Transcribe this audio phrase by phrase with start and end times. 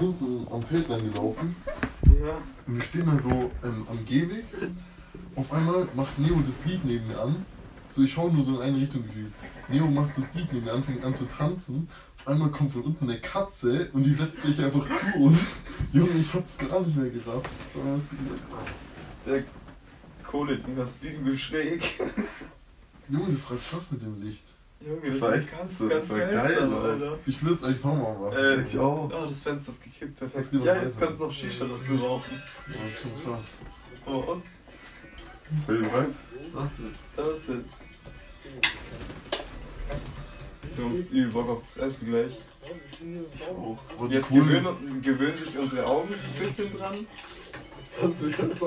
[0.00, 1.56] unten am Feld lang gelaufen.
[2.04, 2.36] Ja.
[2.66, 4.44] Und wir stehen da so ähm, am Gehweg.
[5.36, 7.44] Auf einmal macht Neo das Lied neben mir an.
[7.88, 9.32] So, ich schaue nur so in eine Richtung gefühlt.
[9.68, 11.88] Neo macht so das Lied neben mir an, fängt an zu tanzen.
[12.18, 15.38] Auf einmal kommt von unten eine Katze und die setzt sich einfach zu uns.
[15.92, 17.50] Junge, ich hab's gar nicht mehr gerafft.
[17.74, 18.02] So, was
[19.26, 19.44] Der
[20.76, 22.00] hast du übel schräg.
[23.08, 24.44] Junge, das war krass mit dem Licht.
[24.80, 26.88] Junge, Das das, war echt- ganz, das ganz war geil, seltsam, Alter.
[26.92, 27.18] Alter.
[27.26, 28.32] Ich will jetzt eigentlich nochmal machen.
[28.38, 29.10] Äh, Ich auch.
[29.12, 30.36] Oh, das Fenster ist gekippt, perfekt.
[30.54, 31.06] Das Ja, jetzt weiter.
[31.06, 32.32] kannst du noch Shisha dazu rauchen.
[32.32, 33.44] Oh, das ist schon krass.
[34.06, 34.38] Oh, was?
[35.66, 36.06] Seid ihr bereit?
[36.52, 36.82] Warte.
[37.16, 37.64] Was denn?
[40.78, 42.32] Jungs, übel Bock auf das Essen gleich.
[43.54, 43.76] Oh,
[44.06, 46.94] die Jetzt Kohlen- gewöhnen, gewöhnen sich unsere Augen ein bisschen dran.
[48.00, 48.62] Kannst du dich jetzt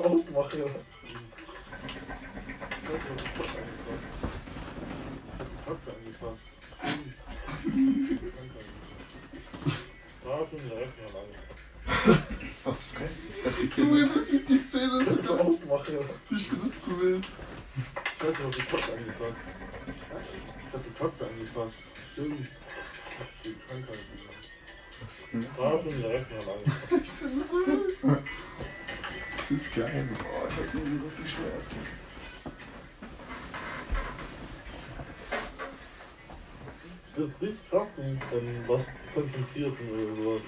[6.24, 6.54] aufmachen?
[12.64, 13.28] Was fressen
[13.76, 14.16] Junge, Kinder?
[14.16, 15.98] das ist die Szene, das ist so aufmachen.
[16.32, 17.28] Ich finde das zu wild.
[17.76, 19.42] Ich weiß nicht, ob die Katze angefasst.
[19.88, 21.78] Ich hab die Katze angefasst.
[22.14, 22.48] Stimmt.
[23.44, 24.00] Die Krankheit.
[25.30, 27.04] Schon direkt mal angefasst.
[27.04, 28.24] Ich finde das so wild.
[29.38, 30.10] Das ist geil.
[30.12, 32.03] Oh, ich hab irgendwie Rückenschmerzen.
[37.16, 40.42] Das ist richtig krass, wenn was konzentriert oder sowas.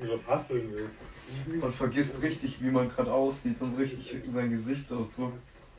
[0.00, 1.62] Oder passeln willst.
[1.62, 5.32] Man vergisst richtig, wie man gerade aussieht und richtig seinen Gesichtsausdruck.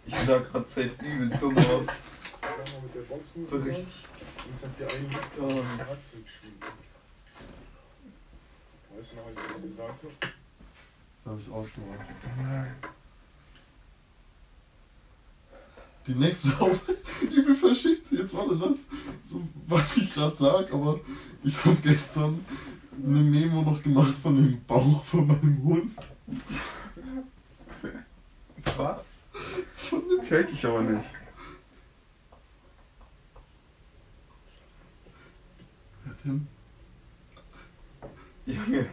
[0.06, 1.88] Ich sah gerade safe übel dumm aus.
[2.84, 4.06] mit der Boxen So richtig.
[4.56, 4.86] Ich hab dir
[6.24, 6.54] gespielt.
[8.96, 10.14] Weißt du noch, was ich gesagt habe?
[11.26, 12.08] Da habe ich ausgemacht.
[16.08, 16.80] Die nächste auf
[17.22, 18.12] übel verschickt.
[18.12, 18.78] Jetzt warte das.
[19.26, 21.00] So was ich gerade sag, aber
[21.44, 22.46] ich habe gestern
[23.06, 25.94] eine Memo noch gemacht von dem Bauch von meinem Hund.
[28.78, 29.14] Was?
[30.28, 31.04] Check ich aber nicht.
[36.06, 36.48] Ja, Tim.
[38.46, 38.90] Junge.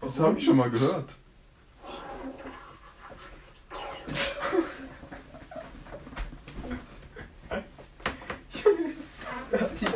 [0.00, 1.14] Das habe ich schon mal gehört.
[8.50, 8.92] Junge.
[9.50, 9.86] Wer hat die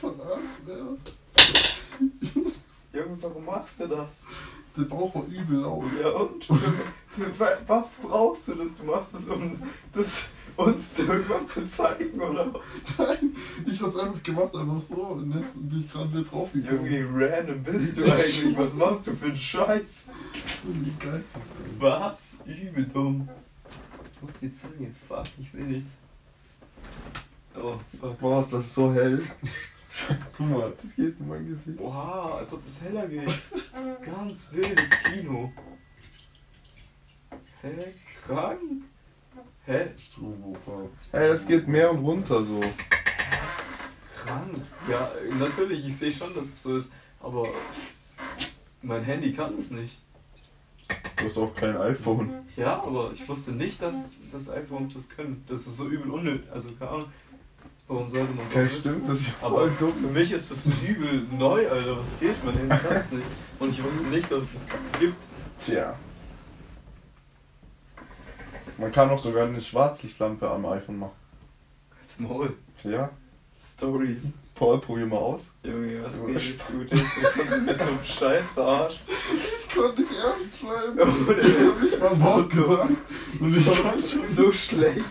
[0.00, 0.74] Von Arzt, ja.
[2.92, 4.10] Junge, warum machst du das?
[4.76, 5.84] Der Bauch war übel laut.
[6.00, 6.48] Ja und?
[7.66, 8.76] Was brauchst du das?
[8.76, 9.60] Du machst es, um
[9.92, 12.98] das uns irgendwann zu zeigen, oder was?
[12.98, 13.36] Nein,
[13.66, 15.02] ich hab's einfach gemacht, einfach so.
[15.02, 16.86] Und jetzt bin ich gerade wieder draufgekommen.
[16.86, 18.56] Junge, wie random bist du eigentlich?
[18.56, 20.10] Was machst du für einen Scheiß?
[21.00, 21.22] Das?
[21.78, 22.36] Was?
[22.46, 23.28] Übel dumm.
[24.22, 24.94] Wo ist die Zange?
[25.08, 25.94] Fuck, ich seh nichts.
[27.56, 28.18] Oh, fuck.
[28.20, 29.20] Boah, ist das so hell.
[30.36, 30.72] Guck mal.
[30.80, 31.80] Das geht in mein Gesicht.
[31.80, 33.28] Oha, als ob das heller geht.
[34.04, 35.52] Ganz wildes Kino.
[37.62, 37.72] Hä?
[38.24, 38.60] Krank?
[39.66, 39.90] Hä?
[41.10, 42.60] Hey, das geht mehr und runter so.
[44.24, 44.56] Krank?
[44.88, 46.92] Ja, natürlich, ich sehe schon, dass es so ist.
[47.20, 47.48] Aber
[48.82, 49.98] mein Handy kann es nicht.
[51.16, 52.30] Du hast auch kein iPhone.
[52.56, 55.44] Ja, aber ich wusste nicht, dass, dass iPhones das können.
[55.48, 56.50] Das ist so übel unnötig.
[56.52, 57.04] Also keine Ahnung.
[57.88, 59.92] Warum sollte man Ja, das stimmt, das ist ja Aber dumm.
[59.94, 61.98] für mich ist das übel neu, Alter.
[61.98, 62.34] Was geht?
[62.44, 63.26] Handy kann es nicht.
[63.58, 64.68] Und ich wusste nicht, dass es das
[65.00, 65.16] gibt.
[65.64, 65.94] Tja.
[68.78, 71.12] Man kann auch sogar eine Schwarzlichtlampe am iPhone machen.
[72.00, 72.54] Jetzt Maul.
[72.84, 73.10] Ja.
[73.76, 74.32] Stories.
[74.54, 75.52] Paul, probier mal aus.
[75.62, 76.90] Junge, was geht gut?
[76.90, 79.00] Jetzt kannst du mit so einem Scheiß verarschen.
[79.72, 80.98] Ich konnte nicht ernst bleiben.
[80.98, 82.90] Oh, Ich hab nicht mal ein Wort so gesagt.
[83.40, 85.04] Und ich kann schon so schlecht.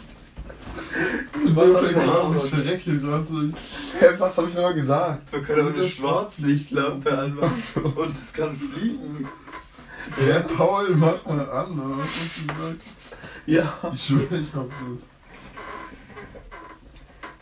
[1.53, 3.53] Was nicht, ich warum ich verrecke gerade.
[3.99, 5.31] Hä, was hab ich nochmal gesagt?
[5.33, 9.27] Man kann aber eine Schwarzlichtlampe anmachen und es kann fliegen.
[10.27, 11.97] Ja, Paul, mach mal an, oder?
[11.97, 12.81] Was hast du gesagt?
[13.45, 13.73] Ja.
[13.95, 15.01] Ich schwöre, ich hab das.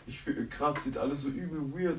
[0.06, 1.98] Ich finde, gerade sieht alles so übel weird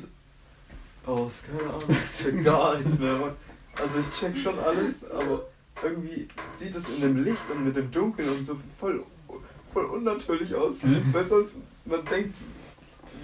[1.06, 1.44] aus.
[1.44, 1.84] Keine Ahnung.
[1.90, 3.36] Ich gar nichts mehr.
[3.80, 5.48] Also ich check schon alles, aber
[5.84, 6.28] irgendwie
[6.58, 9.04] sieht es in dem Licht und mit dem Dunkeln und so voll,
[9.74, 10.84] voll unnatürlich aus.
[10.84, 11.04] Hm?
[11.12, 12.38] Weil sonst, man denkt,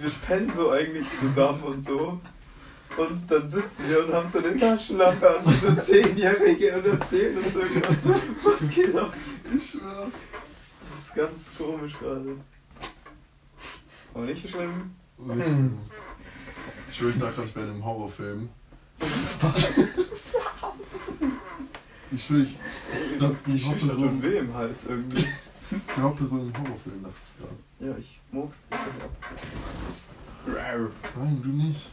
[0.00, 2.20] wir pennen so eigentlich zusammen und so.
[2.96, 7.54] Und dann sitzen wir und haben so eine Taschenlampe an, so Zehnjährige und erzählen uns
[7.54, 7.96] irgendwas.
[8.42, 9.14] Was geht ab?
[9.54, 10.10] Ich schwöre.
[10.90, 12.36] Das ist ganz komisch gerade.
[14.14, 14.90] Aber nicht so schlimm.
[16.88, 18.48] Ich schwöre, ich dachte gerade, ich wäre in einem Horrorfilm.
[22.10, 22.56] Ich schwöre, ich
[23.20, 25.24] dachte, Die Hauptperson, weh im Hals irgendwie.
[25.70, 27.92] die Hauptperson im Horrorfilm dachte ich gerade.
[27.92, 28.64] Ja, ich mog's.
[30.46, 31.90] Nein, du nicht.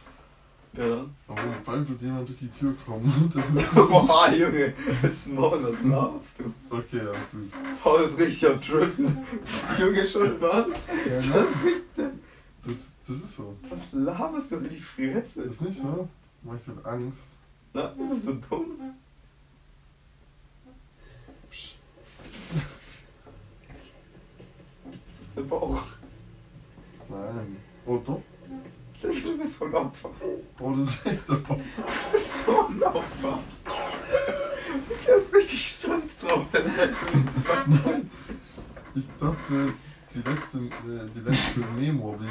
[0.72, 1.14] Ja dann.
[1.28, 3.32] Aber bald wird jemand durch die Tür kommen.
[3.74, 6.52] Boah, Junge, jetzt Maul, was laberst du?
[6.74, 7.50] okay, ja, gut.
[7.82, 9.18] Paul ist richtig am Trippen.
[9.78, 10.66] Junge, schon mal.
[11.08, 11.62] Ja, Was
[11.96, 12.20] denn?
[12.64, 12.74] das,
[13.06, 13.56] das ist so.
[13.70, 15.42] Was laberst du in die Fresse?
[15.42, 16.08] Ist nicht so.
[16.46, 17.26] Mach ich dir Angst.
[17.72, 18.94] Na, du bist so dumm.
[25.08, 25.82] Das ist der Bauch.
[27.08, 27.56] Nein.
[27.84, 28.22] Oh, doch.
[29.02, 30.10] Du bist so ein Opfer.
[30.60, 31.56] Oh, das ist echt der Bauch.
[31.56, 33.38] Du bist so ein Opfer.
[35.04, 37.06] Der ist richtig stolz drauf, der setzt
[37.66, 38.08] Nein.
[38.94, 39.72] Ich dachte,
[40.14, 42.30] die letzte, äh, die letzte Memo, die.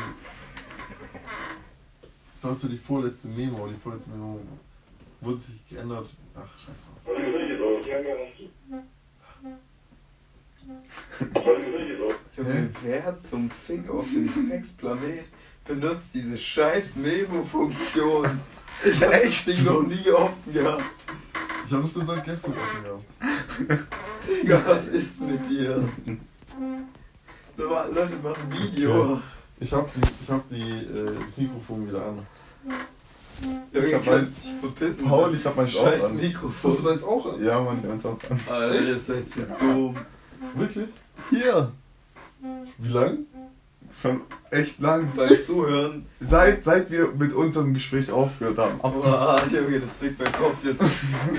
[2.46, 4.40] Ich dachte, die vorletzte Memo, die vorletzte Memo
[5.20, 6.08] wurde sich geändert.
[6.36, 6.90] Ach, scheiße.
[12.38, 15.26] Junge, wer zum Fick auf dem Drecksplanet
[15.66, 18.40] benutzt diese scheiß Memo-Funktion?
[18.86, 20.84] Ich hab das Ding noch nie offen gehabt.
[21.66, 23.88] Ich habe es nur seit gestern offen gehabt.
[24.44, 25.84] Digga, was ist mit dir?
[27.58, 29.20] Leute Leute machen Video.
[29.60, 32.20] Ich habe die, ich hab die, äh, das Mikrofon wieder an.
[33.74, 34.30] Junge, Ich hab dich
[34.62, 35.08] verpissen.
[35.08, 35.94] Paul, ich hab auch Scheiß an.
[36.02, 36.84] Hast du Mikrofon.
[36.86, 37.44] deins auch an?
[37.44, 38.40] Ja, Mann, ganz auch an.
[38.50, 39.94] Alter, ihr seid so dumm.
[40.56, 40.88] Wirklich?
[41.30, 41.72] Hier!
[42.78, 43.18] Wie lang?
[44.02, 44.22] Schon
[44.52, 45.10] echt lang.
[45.16, 46.06] Beim Zuhören.
[46.20, 48.80] Seit, seit wir mit unserem Gespräch aufgehört haben.
[48.82, 50.82] Aber, ah, Junge, das fickt mein Kopf jetzt.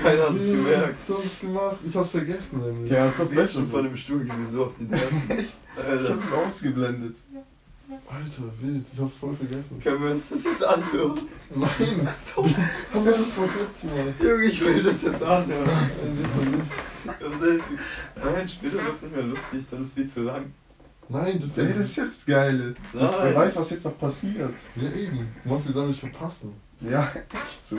[0.01, 0.95] Keiner hat es gemerkt.
[1.07, 1.77] Du hast es gemacht.
[1.87, 2.91] Ich hab's vergessen nämlich.
[2.91, 3.47] Ja, Ich besser.
[3.47, 5.45] schon von dem Stuhl ging mir so auf die Nerven.
[5.77, 7.15] Ich hab's ausgeblendet.
[7.89, 8.85] Alter, wild.
[8.91, 9.79] Ich hab's voll vergessen.
[9.81, 11.21] können wir uns das jetzt anhören?
[11.55, 12.07] Nein!
[12.35, 12.43] Doch.
[12.93, 14.13] Haben wir das 40 Mal?
[14.27, 15.69] Junge, ich will das jetzt anhören.
[17.05, 17.63] Nein, noch nicht.
[18.15, 20.51] Nein, später wird es nicht mehr lustig, dann ist viel zu lang.
[21.07, 22.75] Nein, das Ey, das ist jetzt das Geile.
[22.91, 23.35] Das, wer Nein.
[23.35, 24.53] weiß, was jetzt noch passiert.
[24.75, 25.29] Ja, eben.
[25.43, 26.53] Du musst wir dadurch verpassen.
[26.81, 27.77] Ja, echt so.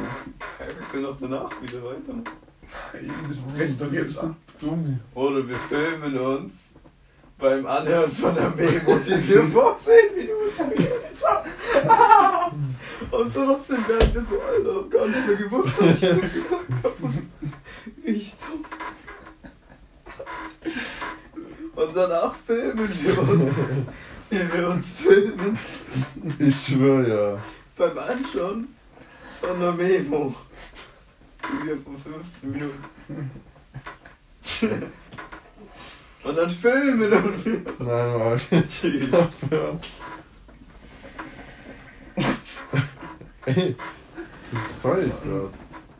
[0.56, 2.14] Hey, wir können auch danach wieder weiter.
[2.94, 4.34] Ey, das brennt doch jetzt an.
[4.58, 5.00] Dumm.
[5.14, 6.70] Oder wir filmen uns
[7.38, 10.88] beim Anhören von der Memo, die wir vor 10 Minuten
[11.25, 12.75] haben.
[13.11, 16.94] Und trotzdem werden wir so, Alter, gar nicht mehr gewusst, dass ich das gesagt habe.
[17.00, 17.31] Und
[18.05, 18.55] ich so.
[21.81, 23.56] Und danach filmen wir uns.
[24.31, 25.58] Wie wir uns filmen
[26.38, 27.38] Ich schwör ja.
[27.76, 28.76] beim Anschauen
[29.40, 30.35] von der Memo.
[31.43, 33.31] Die wir vor 15 Minuten.
[36.28, 37.80] Und dann filmen und.
[37.80, 38.40] Nein, Marc.
[38.69, 39.08] Tschüss.
[43.46, 43.75] Ey,
[44.52, 45.50] das ist falsch gerade.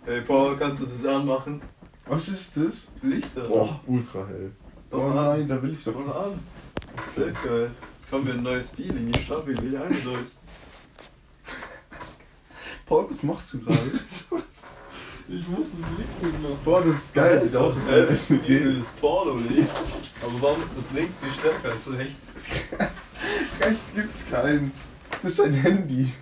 [0.05, 1.63] Hey Paul, kannst du das anmachen?
[2.07, 2.89] Was ist das?
[3.03, 3.43] Lichter.
[3.43, 4.53] Boah, ultra hell.
[4.91, 5.15] Doch Oh an.
[5.17, 5.93] nein, da will ich so.
[5.93, 6.39] Doch an.
[7.15, 7.71] Sehr geil.
[8.11, 9.11] Kommen wir ein neues Feeling.
[9.15, 10.19] Ich starte gleich ein mit euch.
[12.87, 13.79] Paul, was machst du gerade?
[15.31, 16.59] Ich muss das Licht nicht machen.
[16.65, 17.43] Boah, das ist geil.
[17.45, 19.69] Sieht aus Ey, das ist Porno, nicht?
[20.23, 22.33] Aber warum ist das links viel stärker als rechts?
[23.61, 24.89] Rechts gibt's keins.
[25.23, 26.13] Das ist ein Handy.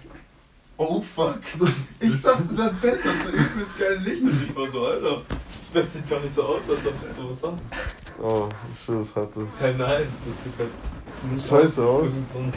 [0.76, 1.38] Oh fuck.
[1.58, 1.70] Das,
[2.00, 5.22] Ich dachte, dein Bett hat so übelst geile Licht und ich war so, Alter,
[5.56, 7.58] das Bett sieht gar nicht so aus, als ob das sowas hat.
[8.20, 9.44] Oh, ich schwör, das hat das.
[9.60, 12.10] Hey, nein, das sieht halt nicht Scheiße aus.
[12.10, 12.52] Das ist so ein,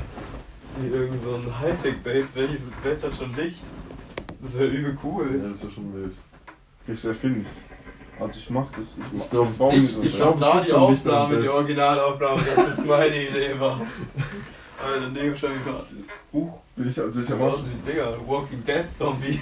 [0.80, 3.62] wie irgend so ein Hightech-Bett, welches Bett hat schon Licht.
[4.42, 5.42] Das wäre übel Ja, cool.
[5.48, 6.14] das ist ja schon wild.
[6.90, 8.22] Das erfinde ich.
[8.22, 8.96] Also ich mach das.
[9.14, 11.48] Ich, Ich glaub, mir so ich ein glaub, Da die Aufnahme, die.
[11.48, 13.80] Originalaufnahme, dass das meine Idee war.
[14.84, 15.86] Alter, Neo schon gerade.
[16.34, 17.54] Huch, Bin ich also das sicher mach.
[17.54, 19.42] aus wie Digga, Walking Dead Zombie.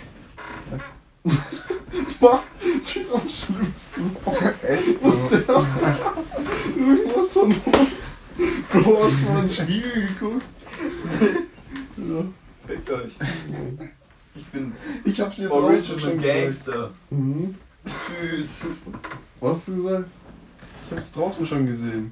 [2.19, 2.39] Mann,
[2.81, 4.15] sieht am schlimmsten.
[4.63, 5.37] Echt Und so.
[5.37, 5.65] der hat
[6.75, 7.89] irgendwas von uns.
[8.71, 10.45] Bro, hast du mal in den Spiegel geguckt?
[12.67, 13.11] Fickt euch.
[14.37, 14.71] Ich bin
[15.03, 16.17] Ich hab's dir draußen Original.
[16.43, 16.91] Gangster.
[17.09, 17.55] Mhm.
[17.85, 18.67] Tschüss.
[19.39, 20.05] Was hast du gesagt?
[20.89, 22.11] Ich hab's draußen schon gesehen.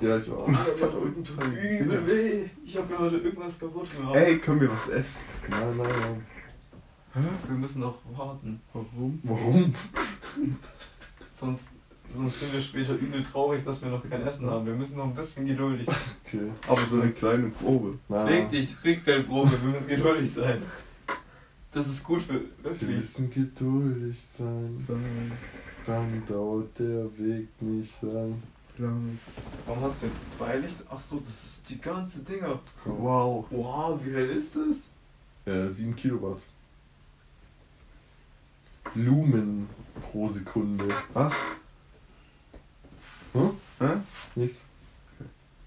[0.00, 0.48] Ja, ich auch.
[0.48, 2.44] Oh, mein Rücken tut übel weh.
[2.64, 4.16] Ich hab mir heute irgendwas kaputt gemacht.
[4.16, 5.20] Ey, können wir was essen?
[5.48, 5.86] Nein, nein,
[7.14, 7.24] nein.
[7.46, 8.60] Wir müssen noch warten.
[8.72, 9.20] Warum?
[9.22, 9.74] Warum?
[11.34, 11.76] Sonst,
[12.14, 14.64] sonst sind wir später übel traurig, dass wir noch kein Essen haben.
[14.64, 15.96] Wir müssen noch ein bisschen geduldig sein.
[16.24, 16.50] Okay.
[16.68, 17.98] Aber so eine kleine Probe.
[18.08, 20.62] Na, Fick dich, du kriegst keine Probe, wir müssen geduldig sein.
[21.72, 22.96] Das ist gut für Wir wirklich.
[22.96, 24.86] müssen geduldig sein.
[25.86, 28.42] Dann dauert der Weg nicht lang.
[28.78, 29.18] Lang.
[29.66, 30.84] Warum hast du jetzt zwei Lichter?
[30.88, 32.60] Ach so, das ist die ganze Dinger.
[32.84, 33.46] Wow.
[33.50, 34.92] Wow, wie hell ist das?
[35.44, 36.44] Äh, 7 Kilowatt.
[38.94, 39.68] Lumen
[40.00, 40.86] pro Sekunde.
[41.12, 41.34] Was?
[43.32, 43.50] Hm?
[43.78, 43.88] Hä?
[44.34, 44.66] Nichts.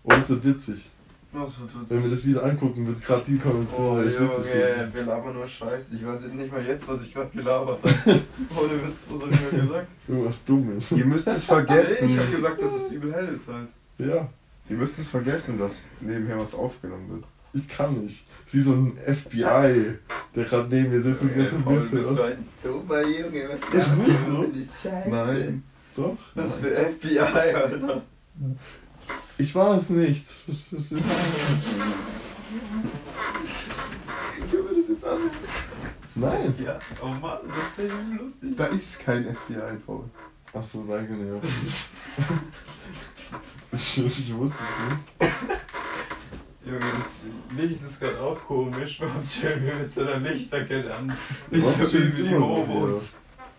[0.03, 0.89] Oh, das wird witzig.
[1.35, 4.45] Was wird Wenn wir das wieder angucken, wird gerade die Konvention Oh, echt witzig.
[4.53, 5.95] Junge, wir labern nur Scheiße.
[5.95, 7.93] Ich weiß nicht mal jetzt, was ich gerade gelabert habe.
[8.55, 9.91] Ohne Witz, was hab ich mal gesagt?
[10.07, 10.91] Irgendwas Dummes.
[10.91, 12.09] Ihr müsst es vergessen.
[12.09, 13.69] ich hab gesagt, dass es übel hell ist halt.
[13.97, 14.29] Ja,
[14.67, 17.23] Ihr müsst es vergessen, dass nebenher was aufgenommen wird.
[17.53, 18.25] ich kann nicht.
[18.47, 19.93] Sie so ein FBI,
[20.35, 22.19] der gerade neben mir sitzt und ganz im Bild hört.
[22.21, 23.49] ein dummer Junge.
[23.71, 24.89] Was Ist nicht so.
[24.89, 25.09] Scheiße.
[25.09, 25.63] Nein.
[25.95, 26.17] Doch?
[26.33, 28.01] Das für FBI, Alter.
[29.37, 30.25] Ich war es nicht.
[30.47, 31.03] Ist- Können
[34.69, 35.17] wir das jetzt an?
[36.15, 36.53] Nein.
[36.63, 36.79] Ja.
[37.01, 38.55] Oh Mann, das ist ja lustig.
[38.57, 40.05] Da ist kein FBI, Paul.
[40.53, 41.41] Achso, danke, Neo.
[43.73, 44.55] ich, ich wusste
[45.19, 45.31] es nicht.
[46.65, 47.11] Junge, das
[47.57, 48.99] Licht ist gerade auch komisch.
[49.01, 51.11] Warum chillen wir mit so einer Lichterkette an?
[51.51, 52.65] Nicht so chillt wie die immer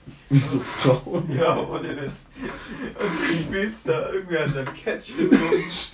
[0.07, 0.31] so, Homos.
[0.31, 1.31] Wie so Frauen.
[1.37, 2.27] Ja, ohne Witz.
[2.99, 5.69] Und du spielst da irgendwie an deinem Catching rum.
[5.69, 5.93] Ich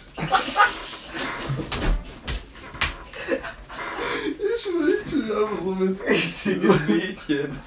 [4.66, 7.58] will ich einfach so mit Richtige Mädchen.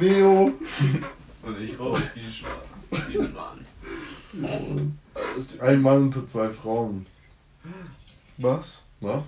[0.00, 0.52] Neo.
[1.42, 3.10] Und ich rauche die Schwarzen.
[3.10, 4.98] Die Mann.
[5.14, 7.06] Alles Ein Mann unter zwei Frauen.
[8.38, 8.82] Was?
[9.00, 9.24] Was?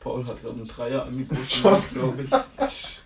[0.00, 1.82] Paul hat gerade einen Dreier angeboten, Schon.
[1.92, 3.00] glaube ich.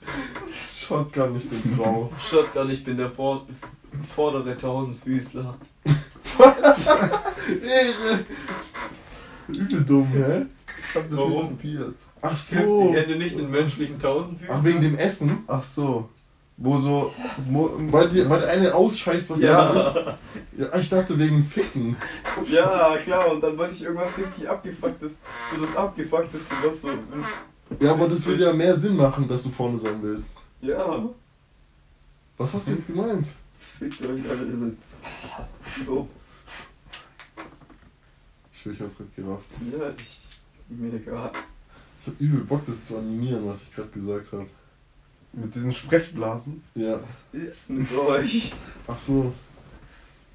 [0.86, 2.12] Shotgun, ich bin Frau.
[2.30, 3.46] Shotgun, ich bin der vor
[4.14, 5.56] vordere Tausendfüßler.
[7.62, 8.24] Ehre.
[9.48, 10.46] Übel dumm, hä?
[10.88, 11.32] Ich hab das Warum?
[11.32, 11.94] nicht kopiert.
[12.22, 12.92] Ach Ich so.
[12.92, 14.54] kenne nicht den menschlichen Tausendfüßler.
[14.58, 15.38] Ach, wegen dem Essen?
[15.46, 16.08] Ach so.
[16.56, 17.12] Wo so.
[17.50, 19.96] Weil, die, weil eine ausscheißt, was er ist.
[19.96, 20.18] Ja,
[20.56, 21.96] Ja, ich dachte wegen Ficken.
[22.48, 25.18] ja, klar, und dann wollte ich irgendwas richtig abgefucktes,
[25.52, 26.88] so das abgefuckteste, was so.
[27.80, 30.30] Ja, aber das würde ja mehr Sinn machen, dass du vorne sein willst.
[30.60, 31.04] Ja,
[32.36, 33.26] Was hast du jetzt gemeint?
[33.78, 35.88] fickt euch alle, ihr seid.
[35.88, 36.06] Oh,
[38.52, 39.44] Ich schwör, ich hab's gerade gerafft.
[39.72, 40.20] ja, ich.
[40.68, 41.30] Mir egal.
[42.00, 44.46] Ich hab übel Bock, das zu animieren, was ich gerade gesagt habe.
[45.36, 46.62] Mit diesen Sprechblasen.
[46.74, 47.00] Ja.
[47.06, 48.52] Was ist mit euch?
[48.86, 49.32] Ach so.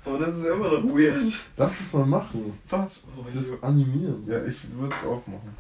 [0.06, 1.24] Und das ist immer noch weird.
[1.58, 2.54] Lass das mal machen.
[2.70, 3.04] Was?
[3.18, 4.24] Oh, Das animieren.
[4.28, 5.56] Ja, ich würde es auch machen.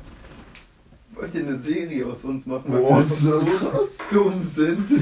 [1.13, 3.97] Wollt ihr eine Serie aus uns machen, weil Boah, wir einfach so krass.
[4.11, 4.89] dumm sind?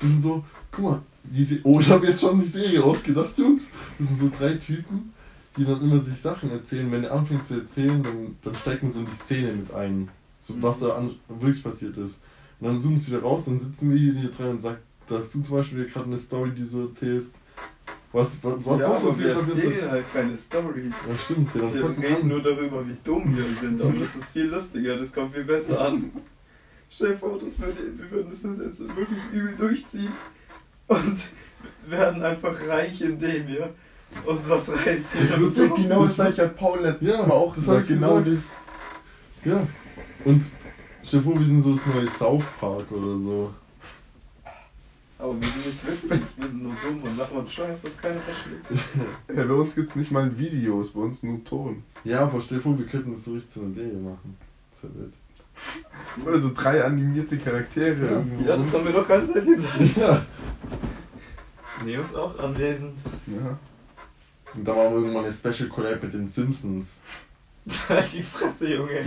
[0.00, 3.66] Das sind so, guck mal, diese, oh, ich habe jetzt schon die Serie ausgedacht, Jungs.
[3.98, 5.12] Das sind so drei Typen,
[5.56, 6.90] die dann immer sich Sachen erzählen.
[6.92, 10.08] Wenn er anfängt zu erzählen, dann, dann steigt man so in die Szene mit ein.
[10.40, 12.18] So, was da an, wirklich passiert ist.
[12.60, 15.34] Und dann zoomen sie wieder raus, dann sitzen wir hier drin und sagt, da hast
[15.34, 17.30] du zum Beispiel gerade eine Story, die du erzählst.
[18.10, 19.48] Was, was, was ja, was wir ist.
[19.54, 20.94] erzählen halt keine Stories.
[21.08, 22.28] Ja, stimmt, ja, Wir reden an.
[22.28, 25.78] nur darüber, wie dumm wir sind, aber das ist viel lustiger, das kommt viel besser
[25.88, 26.10] an.
[26.90, 30.08] Stell dir vor, das würde, wir würden das jetzt wirklich übel durchziehen
[30.86, 31.18] und
[31.86, 33.74] werden einfach reich, indem wir
[34.24, 35.28] uns was reinziehen.
[35.28, 37.88] Das wird so- genau das gleiche hat Paul letztes Ja, Mal auch das gesagt.
[37.88, 38.56] Genau das.
[39.44, 39.66] Ja.
[40.24, 40.42] Und
[41.02, 43.50] stell dir vor, wir sind so das neue South Park oder so.
[45.20, 48.20] Aber wir sind nicht witzig, wir sind nur dumm und machen uns Scheiß, was keiner
[48.20, 48.60] versteht.
[49.36, 51.82] Ja, bei uns gibt es nicht mal Videos, bei uns nur Ton.
[52.04, 54.36] Ja, aber stell dir vor, wir könnten das so richtig zu einer Serie machen.
[54.74, 55.12] Das wäre wild.
[56.24, 58.12] Oder so drei animierte Charaktere Ja.
[58.12, 58.44] irgendwo.
[58.48, 59.80] Ja, das haben wir doch ganz ehrlich gesagt.
[59.96, 60.24] Ja.
[61.84, 62.96] Neo ist auch anwesend.
[63.26, 63.58] Ja.
[64.54, 67.00] Und da wir irgendwann eine Special Collab mit den Simpsons.
[68.12, 69.00] Die Fresse, Junge.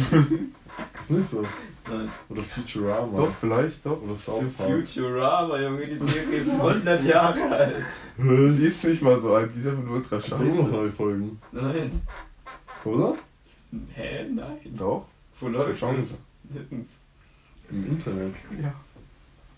[1.00, 1.42] Ist nicht so.
[1.90, 2.10] Nein.
[2.30, 3.18] Oder Futurama.
[3.18, 4.02] Doch, vielleicht doch.
[4.02, 4.70] Oder South Park.
[4.70, 7.86] Futurama, Junge, die Serie ist 100 Jahre alt.
[8.18, 10.68] Die ist nicht mal so alt, die ist einfach nur ultra Gibt's auch noch scheiße.
[10.70, 11.42] neue Folgen.
[11.52, 12.02] Nein.
[12.86, 13.16] Oder?
[13.96, 14.26] Hä?
[14.30, 14.58] Nein.
[14.78, 15.06] Doch.
[15.40, 15.80] Wo läuft?
[15.80, 16.18] Sie.
[16.54, 17.00] Nirgends.
[17.70, 18.36] Im Internet.
[18.62, 18.74] Ja.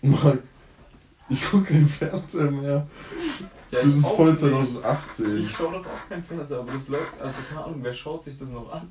[0.02, 0.38] Mann,
[1.28, 2.86] ich gucke keinen Fernseher mehr.
[3.74, 4.38] Ja, Das ist voll nicht.
[4.40, 5.38] 2018.
[5.38, 8.38] Ich schaue doch auch kein Fernseher, aber das läuft, also keine Ahnung, wer schaut sich
[8.38, 8.90] das noch an?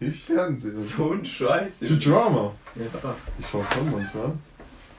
[0.00, 0.84] Ich Fernsehen.
[0.84, 1.76] So ein Scheiß.
[1.86, 2.52] Futurama.
[2.74, 3.14] Ja.
[3.38, 4.32] Ich schau schon manchmal.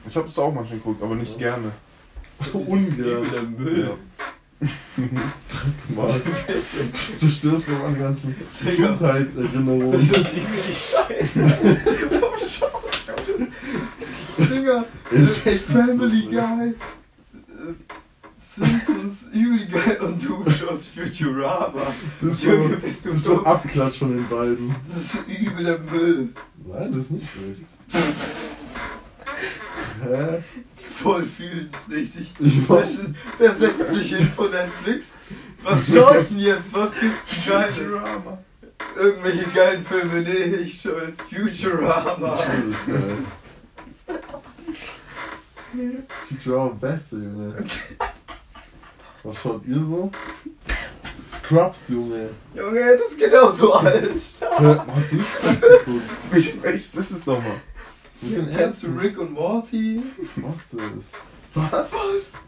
[0.06, 1.50] Ich habe es auch manchmal geguckt, aber nicht Ja.
[1.52, 1.72] gerne.
[2.52, 3.24] So ungern.
[3.24, 3.90] wieder Müll.
[3.90, 3.96] Ja.
[5.94, 8.34] Mann, du zerstörst mir meine ganzen.
[8.60, 9.92] Kindheitserinnerungen.
[9.92, 11.44] Das ist irgendwie Scheiße.
[12.10, 13.46] Warum schaust du
[14.38, 14.48] das?
[14.48, 16.74] Digga, ist echt Family Guy.
[18.58, 21.94] Simpsons, übel geil und du schaust Futurama.
[22.20, 23.44] Das ist Junge, so, bist du das so.
[23.44, 24.74] Abklatsch von den beiden.
[24.86, 26.28] Das ist übel Müll.
[26.66, 27.64] Nein, das ist nicht schlecht.
[30.02, 30.42] Hä?
[31.02, 32.34] Voll fühlt's richtig.
[32.40, 32.84] Ich Der,
[33.38, 35.14] der setzt sich hin von Netflix.
[35.62, 36.74] Was schau ich denn jetzt?
[36.74, 37.76] Was gibt's denn Geiles?
[37.76, 38.38] Futurama.
[38.96, 40.22] Irgendwelche geilen Filme?
[40.22, 42.36] Nee, ich schau jetzt Futurama.
[46.28, 47.54] Futurama Beste, Junge.
[49.24, 50.10] Was schaut ihr so?
[51.32, 52.30] Scrubs, Junge.
[52.54, 54.20] Junge, das ist genauso alt.
[54.58, 56.10] Hör, hast du nicht Scrubs geguckt?
[56.30, 57.60] Welch- Welches ist es nochmal?
[58.56, 58.88] Kennst du.
[58.98, 60.02] Rick und Morty?
[60.36, 61.70] Was das?
[61.72, 61.92] Was?
[61.92, 62.32] Was?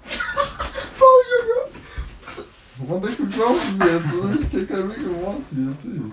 [1.03, 2.89] Oh, Junge.
[2.89, 4.15] Warum denkst du Scrubs jetzt?
[4.15, 4.35] oder?
[4.41, 6.13] Ich kenn kein Rick und Morty, natürlich.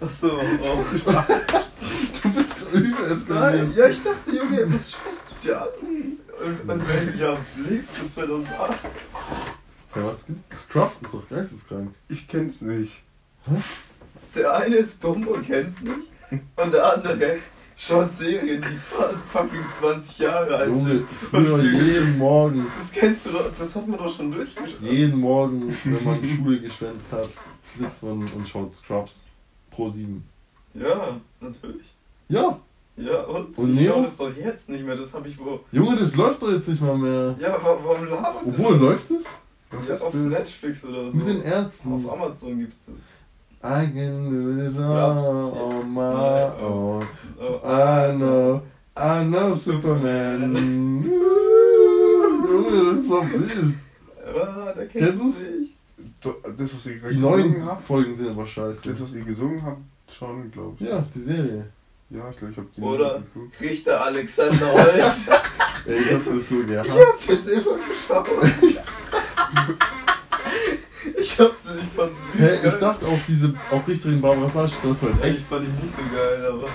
[0.00, 0.84] Achso, oh.
[2.22, 3.76] Du bist übel Nein, eskaliert.
[3.76, 5.68] ja, ich dachte, Junge, was schaust du dir an?
[6.44, 7.36] Und, und welchem Jahr
[7.68, 8.78] lebst du 2008?
[9.94, 10.62] Ja, was gibt's?
[10.64, 11.94] Scrubs ist doch geisteskrank.
[12.08, 13.02] Ich kenn's nicht.
[14.34, 15.94] Der eine ist dumm und kennt's nicht.
[16.56, 17.36] Und der andere
[17.76, 21.08] schaut Serien, die fucking 20 Jahre alt Junge, sind.
[21.30, 24.80] früher jeden das- Morgen, Das kennst du doch, das hat man doch schon durchgeschaut.
[24.80, 27.28] jeden Morgen, wenn man Schule geschwänzt hat,
[27.74, 29.26] sitzt man und schaut Scrubs.
[29.70, 30.24] Pro 7.
[30.74, 31.94] Ja, natürlich.
[32.28, 32.58] Ja,
[32.96, 35.58] Ja, und, Und ich schau das doch jetzt nicht mehr, das habe ich wo.
[35.72, 37.34] Junge, das läuft doch jetzt nicht mal mehr.
[37.40, 38.50] Ja, wa warum laberst du?
[38.50, 39.24] Obwohl, läuft es?
[39.82, 40.20] Ist auf das?
[40.22, 41.16] Netflix oder so.
[41.16, 41.92] Mit den Ärzten.
[41.92, 42.94] Auf Amazon gibt's das.
[43.66, 47.02] I can do this all on my own.
[47.40, 48.62] Oh, I know,
[48.96, 50.54] I know Superman.
[52.46, 53.74] Junge, das war wild.
[54.36, 55.32] Ah, da Kennst du.
[56.20, 58.80] Do- Das, was ihr gerade Die neuen habt, Folgen sind aber scheiße.
[58.84, 59.80] das, was ihr gesungen habt,
[60.12, 60.86] schon, glaube ich.
[60.88, 61.66] Ja, die Serie.
[62.10, 63.22] Ja, ich glaube, ich habe die Oder?
[63.60, 65.04] Richter Alexander Holt.
[65.86, 66.90] Ey, ich hab das so Ich gehasst.
[66.90, 68.28] hab das immer geschaut.
[71.18, 72.40] ich hab das, ich fand's süß.
[72.40, 75.46] Hä, ich dachte auch diese, auch Richterin Barbara Sach, das war halt Echt echt.
[75.46, 76.68] fand ich nicht so geil, aber.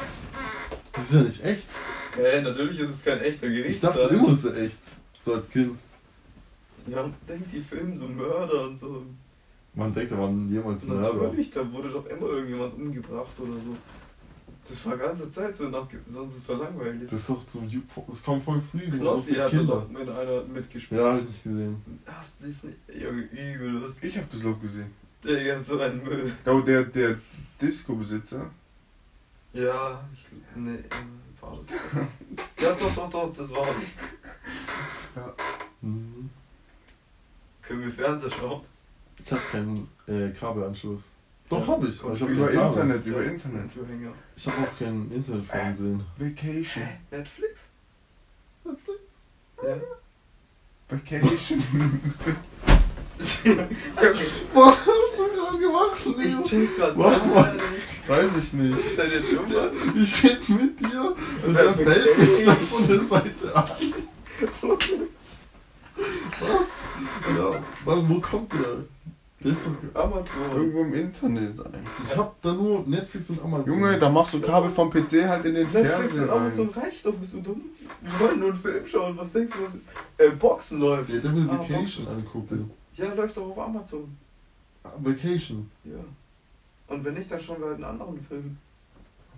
[0.93, 1.67] Das ist ja nicht echt.
[2.15, 3.69] Hä, natürlich ist es kein echter Gericht.
[3.69, 4.77] Ich dachte immer, das wäre echt.
[5.21, 5.77] So als Kind.
[6.87, 9.03] Ja, und denkt die filmen so Mörder und so.
[9.75, 11.13] Man denkt, da waren jemals Mörder.
[11.13, 13.75] Natürlich, da wurde doch immer irgendjemand umgebracht oder so.
[14.69, 17.09] Das war ganze Zeit so, nach, sonst ist es doch langweilig.
[17.09, 17.63] Das ist doch so,
[18.07, 18.87] das kommt voll früh.
[18.87, 21.01] Knossi hat doch mit einer mitgespielt.
[21.01, 21.81] Ja, hab ich nicht gesehen.
[22.05, 22.77] Hast du das nicht?
[22.93, 24.09] Junge, übel lustig.
[24.09, 24.93] Ich habe das Lob gesehen.
[25.23, 26.31] Digga, so ein Müll.
[26.45, 27.17] Oh, der, der
[27.59, 28.49] Disco-Besitzer.
[29.53, 30.83] Ja, ich nee,
[31.41, 31.67] war das.
[32.61, 33.97] ja, doch, doch, doch, das war das.
[35.81, 36.29] Mhm.
[37.63, 38.61] Können wir Fernseher schauen?
[39.17, 41.03] Ich hab keinen äh, Kabelanschluss.
[41.49, 42.03] Doch, Ja, hab ich.
[42.03, 42.81] aber ich hab Über kein Kabel.
[42.81, 43.71] Internet, über Internet.
[44.37, 46.05] Ich hab auch kein Internetfernsehen.
[46.17, 46.83] Vacation.
[46.83, 46.99] Hä?
[47.17, 47.69] Netflix?
[48.63, 48.99] Netflix?
[49.63, 49.75] Ja.
[50.89, 51.59] Vacation.
[54.53, 56.39] Was hast du gerade gemacht, Leo?
[56.41, 57.53] ich check grad Mach mal.
[57.53, 58.07] nicht.
[58.09, 58.77] Weiß ich nicht.
[58.95, 60.01] Seid ihr dumm, Mann?
[60.03, 63.69] Ich red mit dir und Ja, er bellt mich dann von der Seite an.
[66.39, 66.69] Was?
[67.37, 68.85] Ja, Mann, wo kommt der?
[69.41, 70.01] Der ist doch.
[70.03, 70.25] Amazon.
[70.53, 71.81] Irgendwo im Internet eigentlich.
[72.05, 73.67] Ich hab da nur Netflix und Amazon.
[73.67, 76.83] Junge, da machst du Kabel vom PC halt in den Netflix Fernseher und Amazon rein.
[76.83, 77.61] reicht doch, bist du dumm?
[78.01, 79.75] Wir wollen nur einen Film schauen, was denkst du, was.
[80.17, 81.09] Äh, Boxen läuft.
[81.13, 82.69] Ja, der will Ah, Vacation angucken.
[82.95, 84.17] Ja, läuft doch auf Amazon.
[84.83, 85.71] Ah, Vacation.
[85.85, 85.91] Ja.
[86.87, 88.57] Und wenn nicht, dann schauen wir halt einen anderen Film.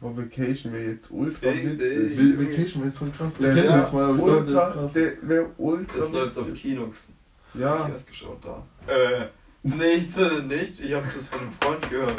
[0.02, 1.80] Aber Vacation wäre jetzt ultra Richtig.
[1.80, 2.18] witzig.
[2.18, 3.34] Will- Vacation wäre jetzt voll krass.
[3.34, 4.94] Ich Der kenne wär das mal, aber ich glaube, der ist ultra, krass.
[4.94, 6.54] der wäre ultra Das läuft auf.
[6.56, 7.14] Kinox.
[7.54, 8.64] Ja, ich erst geschaut da.
[8.92, 9.28] Äh,
[9.64, 10.80] nicht, äh, nicht.
[10.80, 12.16] Ich habe das von einem Freund gehört.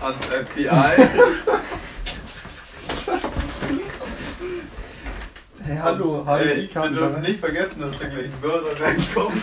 [0.00, 0.68] Ans FBI.
[5.64, 7.22] hey, hallo, Ey, HDI wir dürfen rein.
[7.22, 9.36] nicht vergessen, dass da gleich ein Mörder reinkommt.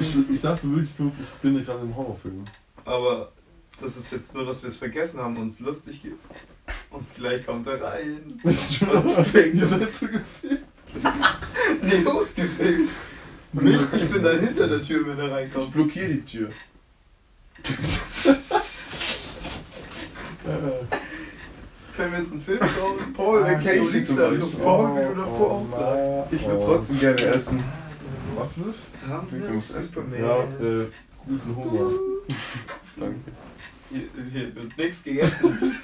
[0.00, 2.44] Ich, ich dachte wirklich kurz, ich bin gerade im Horrorfilm.
[2.84, 3.32] Aber
[3.80, 6.20] das ist jetzt nur, dass wir es vergessen haben und uns lustig gibt.
[6.90, 8.38] Und gleich kommt er rein.
[8.44, 9.68] Das ist schon Und fängt Ihr an.
[9.68, 10.62] seid so gefilmt.
[11.82, 12.90] Nee, ausgefilmt.
[13.52, 15.72] Nicht, ich bin dann hinter der Tür, wenn er Ich reinkommt.
[15.72, 16.48] blockiere die Tür.
[21.96, 23.12] Können wir jetzt einen Film schauen?
[23.14, 26.32] Paul, Vacation, zum da so faul, wie du davor aufbleibst.
[26.32, 26.66] Ich würde Oh.
[26.66, 27.62] trotzdem gerne essen.
[28.36, 28.88] Was willst
[29.36, 29.82] Ich muss essen.
[29.84, 30.20] Superman.
[30.20, 30.36] Ja,
[30.66, 30.86] äh,
[31.26, 31.90] guten Hunger.
[32.96, 33.18] Danke.
[33.90, 35.58] Hier, hier wird nichts gegessen.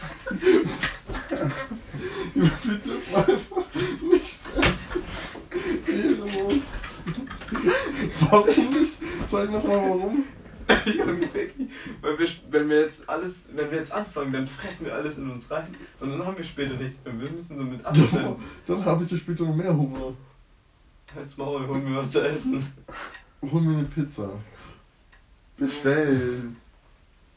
[2.34, 3.66] Bitte einfach
[4.10, 5.02] nichts essen.
[5.86, 6.54] Ehrenlos.
[8.30, 8.98] Warum nicht?
[9.30, 10.24] Sag noch mal warum.
[12.02, 15.30] Weil wir, wenn wir jetzt alles, wenn wir jetzt anfangen, dann fressen wir alles in
[15.30, 15.68] uns rein
[16.00, 17.18] und dann haben wir später nichts mehr.
[17.20, 18.36] Wir müssen so mit Dann, Abständen.
[18.66, 20.12] dann habe ich ja später noch mehr Hunger.
[21.14, 22.66] Halt's Maul, holen wir was zu essen.
[23.40, 24.30] Hol mir eine Pizza.
[25.56, 26.56] Bestellen.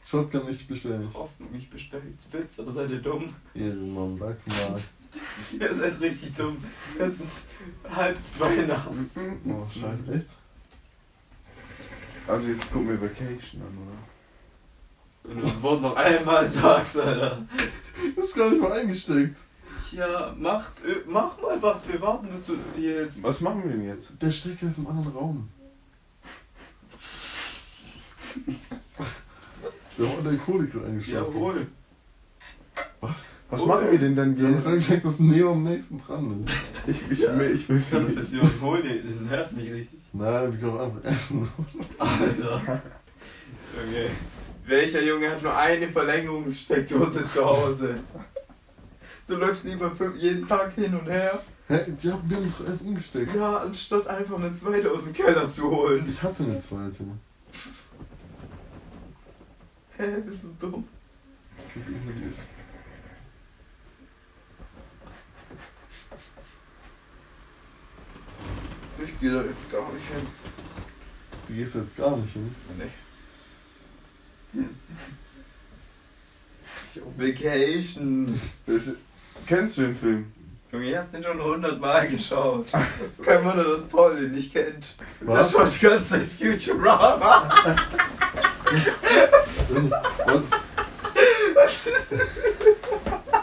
[0.04, 1.08] Shotgun nicht bestellen.
[1.14, 3.34] Hoffnung, ich bestelle jetzt Pizza, seid ihr dumm?
[3.54, 4.80] Ehrenmann, danke mal.
[5.60, 6.56] Ihr seid richtig dumm.
[6.98, 7.48] Es ist
[7.94, 9.18] halb zwei nachts.
[9.46, 10.28] Oh, scheiße, echt?
[12.26, 13.98] Also jetzt gucken wir Vacation an, oder?
[15.24, 17.46] Wenn du das Wort noch einmal sagst, Alter.
[18.16, 19.36] Das ist gar nicht mal eingesteckt.
[19.92, 21.86] Ja, macht, äh, mach mal was.
[21.88, 23.22] Wir warten, bis du hier jetzt.
[23.22, 24.10] Was machen wir denn jetzt?
[24.20, 25.48] Der Stecker ist im anderen Raum.
[29.98, 31.34] Wir haben der Kolik angeschlossen.
[31.34, 31.66] Jawohl.
[33.02, 33.10] Was?
[33.50, 34.62] Was Oh, machen wir denn dann Wir haben gegen?
[34.64, 36.54] gerade gesagt, dass Neo am nächsten dran ist.
[36.86, 37.38] Ich, ich, Ja.
[37.38, 37.82] will, ich will.
[37.90, 38.82] Kann das jetzt jemand holen?
[38.84, 40.00] Der der nervt mich richtig.
[40.14, 41.48] Nein, wir können auch einfach essen.
[41.98, 42.62] Alter.
[43.74, 44.10] Okay.
[44.64, 47.96] Welcher Junge hat nur eine Verlängerungssteckdose zu Hause?
[49.26, 51.80] Du läufst lieber fünf- jeden Tag hin und her, Hä?
[52.00, 53.34] Wir haben es doch erst umgesteckt.
[53.34, 56.06] ja, anstatt einfach eine zweite aus dem Keller zu holen.
[56.08, 57.04] Ich hatte eine zweite.
[59.96, 60.84] Hä, bist du dumm?
[61.68, 62.48] Ich weiß nicht, die ist.
[69.04, 70.26] Ich gehe da jetzt gar nicht hin.
[71.48, 72.54] Du gehst jetzt gar nicht hin.
[72.78, 72.90] Nee.
[77.16, 78.40] Vacation.
[78.66, 78.94] Das,
[79.46, 80.32] kennst du den Film?
[80.70, 82.66] Junge, ihr habt den schon hundertmal geschaut.
[83.24, 84.96] Kein Wunder, dass Paul den nicht kennt.
[85.20, 85.52] Der Was?
[85.52, 87.48] schaut die ganze Zeit Futurama.
[90.24, 91.86] Was?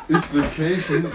[0.08, 1.12] Ist Vacation.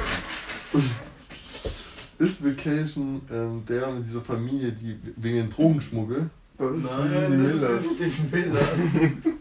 [2.19, 6.31] Ist Vacation ähm, der mit dieser Familie, die wegen dem Drogenschmuggel.
[6.57, 7.81] Das ist Nein, das ist Miller.
[7.81, 8.65] nicht die Millers.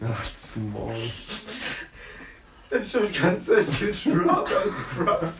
[0.04, 0.94] Ach, zum Maul.
[2.70, 5.36] Der schaut ganze Zeit Futurama und Scrubs.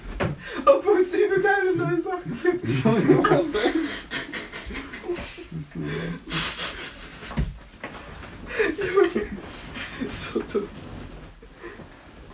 [0.64, 2.68] Obwohl es übel geile neue Sachen gibt.
[2.84, 3.44] Junge, Mann,
[10.06, 10.68] ist So dumm.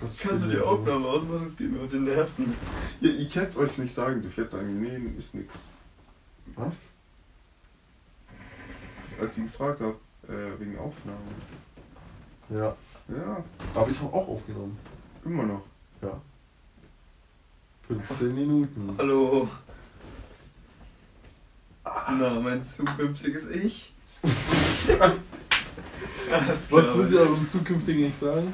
[0.00, 1.46] Gott, Kannst du die Aufnahme ausmachen?
[1.46, 2.56] Es geht mir auf die Nerven.
[3.00, 4.30] Ja, ich hätte es euch nicht sagen dürfen.
[4.30, 5.52] Ich hätte sagen, nee, ist nix.
[6.56, 6.74] Was?
[9.20, 11.18] Als ich gefragt habe, äh, wegen Aufnahme.
[12.48, 12.76] Ja.
[13.08, 14.78] Ja, Aber ich habe auch aufgenommen.
[15.24, 15.62] immer noch.
[16.00, 16.20] Ja.
[17.88, 18.94] 15 Minuten.
[18.96, 19.48] Hallo.
[21.84, 23.92] Na, mein zukünftiges Ich.
[26.30, 28.52] Was würdet ihr eurem zukünftigen ich sagen?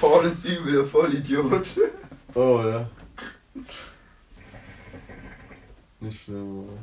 [0.00, 1.68] Paul ist übel, der Vollidiot.
[2.34, 2.88] Oh ja.
[6.00, 6.82] Nicht schlimm, oder?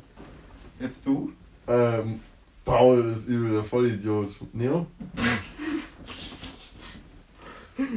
[0.78, 1.32] Jetzt du?
[1.66, 2.20] Ähm,
[2.64, 4.30] Paul ist übel der Vollidiot.
[4.52, 4.86] Neo?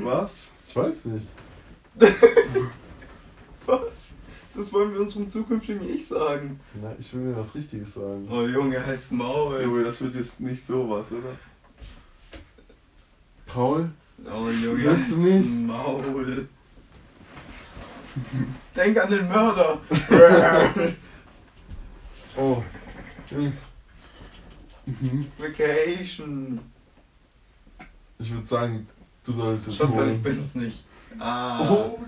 [0.04, 0.52] Was?
[0.68, 1.28] Ich weiß nicht.
[3.66, 4.14] Was?
[4.56, 6.60] Das wollen wir uns vom zukünftigen Ich sagen.
[6.82, 8.28] Na, ich will mir was Richtiges sagen.
[8.30, 9.62] Oh Junge, halt's Maul.
[9.64, 11.36] Junge, das wird jetzt nicht sowas, oder?
[13.48, 13.90] Paul?
[14.26, 15.50] Oh Junge, Weißt du nicht?
[15.68, 16.48] Maul.
[18.76, 19.80] Denk an den Mörder.
[22.36, 22.64] Oh.
[23.30, 23.58] Jungs.
[24.88, 25.28] Mhm.
[25.38, 26.60] Vacation.
[28.18, 28.88] Ich würde sagen,
[29.24, 30.24] du sollst jetzt Stopp, weil ich holen.
[30.24, 30.84] bin's nicht.
[31.20, 31.70] Ah.
[31.70, 32.00] Oh.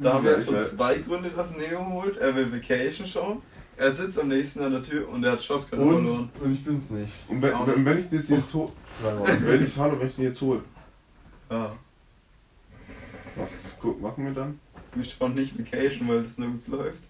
[0.00, 2.16] Da haben wir Ja, schon zwei Gründe, dass Neo holt.
[2.16, 3.40] Er will Vacation schauen.
[3.76, 6.30] Er sitzt am nächsten an der Tür und er hat Shotgun Und, verloren.
[6.42, 7.12] und ich bin's nicht.
[7.28, 8.72] Und wenn, wenn, ich das jetzt hole,
[9.44, 10.62] wenn ich, hallo, wenn ich den jetzt hole,
[11.50, 11.76] Ja.
[13.36, 14.60] was guck, machen wir dann?
[14.94, 17.02] Wir schauen nicht Vacation, weil das nirgends läuft.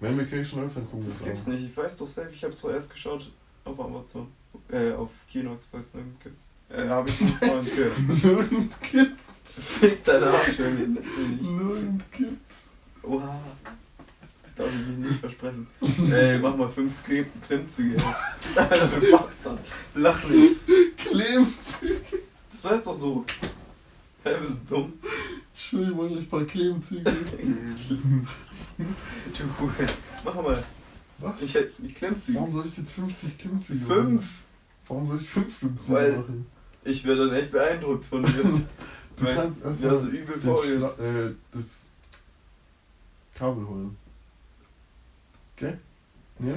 [0.00, 1.54] Wenn Vacation läuft, dann gucken wir Das gibt's an.
[1.54, 1.70] nicht.
[1.70, 3.30] Ich weiß doch selbst, ich hab's vorerst geschaut
[3.64, 4.28] auf Amazon.
[4.70, 6.50] Äh, auf Kinox, weil es nirgends gibt's.
[6.70, 8.24] Äh, hab ich von Freunden gehört.
[8.24, 9.22] Nirgend gibt's.
[9.44, 10.88] Fick deine Arsch, Junge.
[10.88, 11.40] Natürlich.
[11.42, 12.70] Nirgend gibt's.
[13.02, 13.40] Oha.
[14.56, 15.66] Darf ich mich nicht versprechen.
[16.12, 18.04] Ey, mach mal fünf Klim Klimmzüge jetzt.
[18.58, 19.60] Alter, du Bastard.
[19.94, 20.56] Lach nicht.
[20.96, 22.00] Klebenzüge.
[22.60, 23.24] Das heißt doch so.
[24.24, 24.92] Hä, bist du dumm?
[25.54, 27.04] Schön, wollen euch ein paar Klebenzüge.
[28.78, 29.44] Du,
[30.24, 30.62] mach mal.
[31.18, 31.42] Was?
[31.42, 32.38] Ich hätte die Klimmzüge.
[32.38, 34.06] Warum soll ich jetzt 50 Klimmzüge machen?
[34.18, 34.30] Fünf.
[34.86, 36.46] Warum soll ich 5 Klimmzüge Weil- machen?
[36.84, 38.32] Ich wäre dann echt beeindruckt von dir.
[39.16, 41.00] Du Weil- kannst erst ja, mal so übel Schla- jetzt.
[41.00, 41.86] äh, das
[43.34, 43.96] Kabel holen.
[45.56, 45.74] Okay?
[46.38, 46.54] Ja?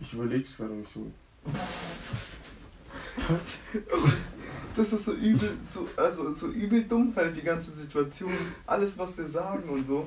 [0.00, 1.10] Ich überleg's gerade, ob ich hole.
[4.76, 8.32] Das ist so übel, so, also so übel dumm halt die ganze Situation.
[8.66, 10.06] Alles was wir sagen und so.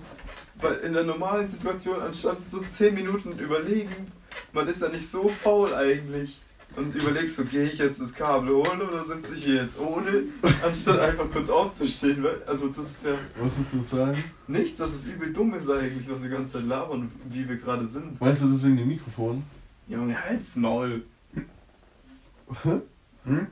[0.61, 4.11] Weil in der normalen Situation, anstatt so 10 Minuten überlegen,
[4.53, 6.39] man ist ja nicht so faul eigentlich.
[6.75, 10.25] Und überlegst, so gehe ich jetzt das Kabel holen oder sitze ich hier jetzt ohne,
[10.63, 12.23] anstatt einfach kurz aufzustehen.
[12.23, 14.23] Weil, also das ist ja Was willst du sagen?
[14.47, 17.55] nichts, dass es übel dumm ist eigentlich, was wir die ganze Zeit labern, wie wir
[17.55, 18.21] gerade sind.
[18.21, 19.41] Meinst du das wegen dem Mikrofon?
[19.87, 21.01] Junge, halt's Maul.
[23.25, 23.47] Hm?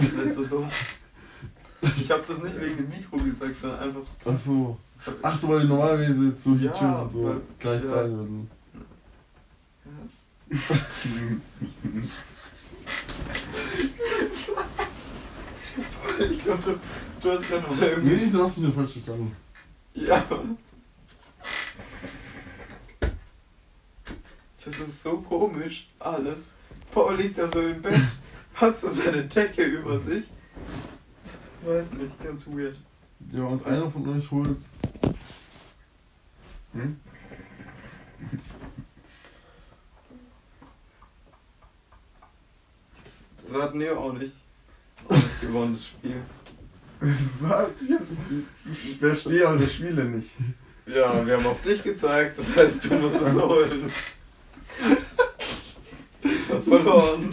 [0.00, 0.68] Ihr seid so dumm.
[1.96, 4.02] Ich habe das nicht wegen dem Mikro gesagt, sondern einfach.
[4.24, 4.76] Ach so.
[5.22, 7.90] Ach so, weil normalerweise so hier Ja, chillen und so weil- gar nicht ja.
[7.92, 8.50] zeigen würden.
[16.30, 16.78] Ich glaube, du,
[17.28, 18.14] du hast gerade mal irgendwie.
[18.24, 19.36] Nee, du hast mich falsch verstanden.
[19.94, 20.24] Ja.
[24.64, 26.48] Das ist so komisch, alles.
[26.92, 28.00] Paul liegt da so im Bett,
[28.60, 30.24] hat so seine Decke über sich.
[31.60, 32.76] Ich weiß nicht, ganz weird.
[33.32, 34.56] Ja, und einer von euch holt.
[36.72, 37.00] Hm?
[43.04, 44.34] Das, hat Neo auch nicht,
[45.08, 46.22] auch nicht gewonnen, das Spiel.
[47.40, 47.82] Was?
[47.82, 50.30] Ich verstehe eure Spiele nicht.
[50.86, 53.92] Ja, wir haben auf dich gezeigt, das heißt, du musst es holen.
[56.48, 57.30] Du hast verloren.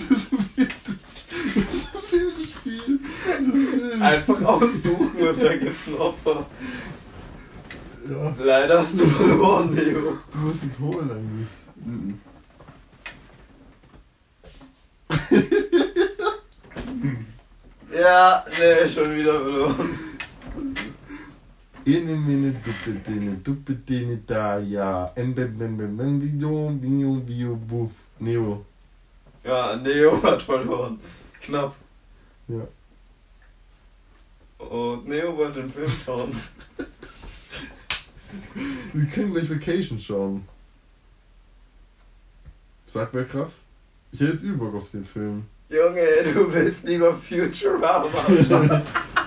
[1.54, 3.00] Das ist ein Fehlspiel.
[3.26, 6.46] Das Einfach aussuchen und da gibt's ein Opfer.
[8.10, 10.18] Ja, Leider hast du verloren, Neo.
[10.32, 11.48] du musst es holen eigentlich.
[11.86, 12.20] Mhm.
[17.94, 19.90] Ja, nee, schon wieder verloren.
[21.86, 25.12] Ene mene duppe dene duppe dene da ja.
[25.16, 27.92] Em bem bem bem video video video buff.
[28.20, 28.66] Neo.
[29.44, 31.00] Ja, Neo hat verloren.
[31.46, 31.76] Knapp.
[32.48, 32.68] Ja.
[34.66, 36.42] Und Neo wollte den Film schauen.
[38.94, 40.48] Wir können gleich Vacation schauen.
[42.86, 43.52] Sag wer krass?
[44.12, 45.46] Ich hätte jetzt über Bock auf den Film.
[45.70, 48.08] Junge, du willst lieber Futurama
[48.48, 48.70] schauen.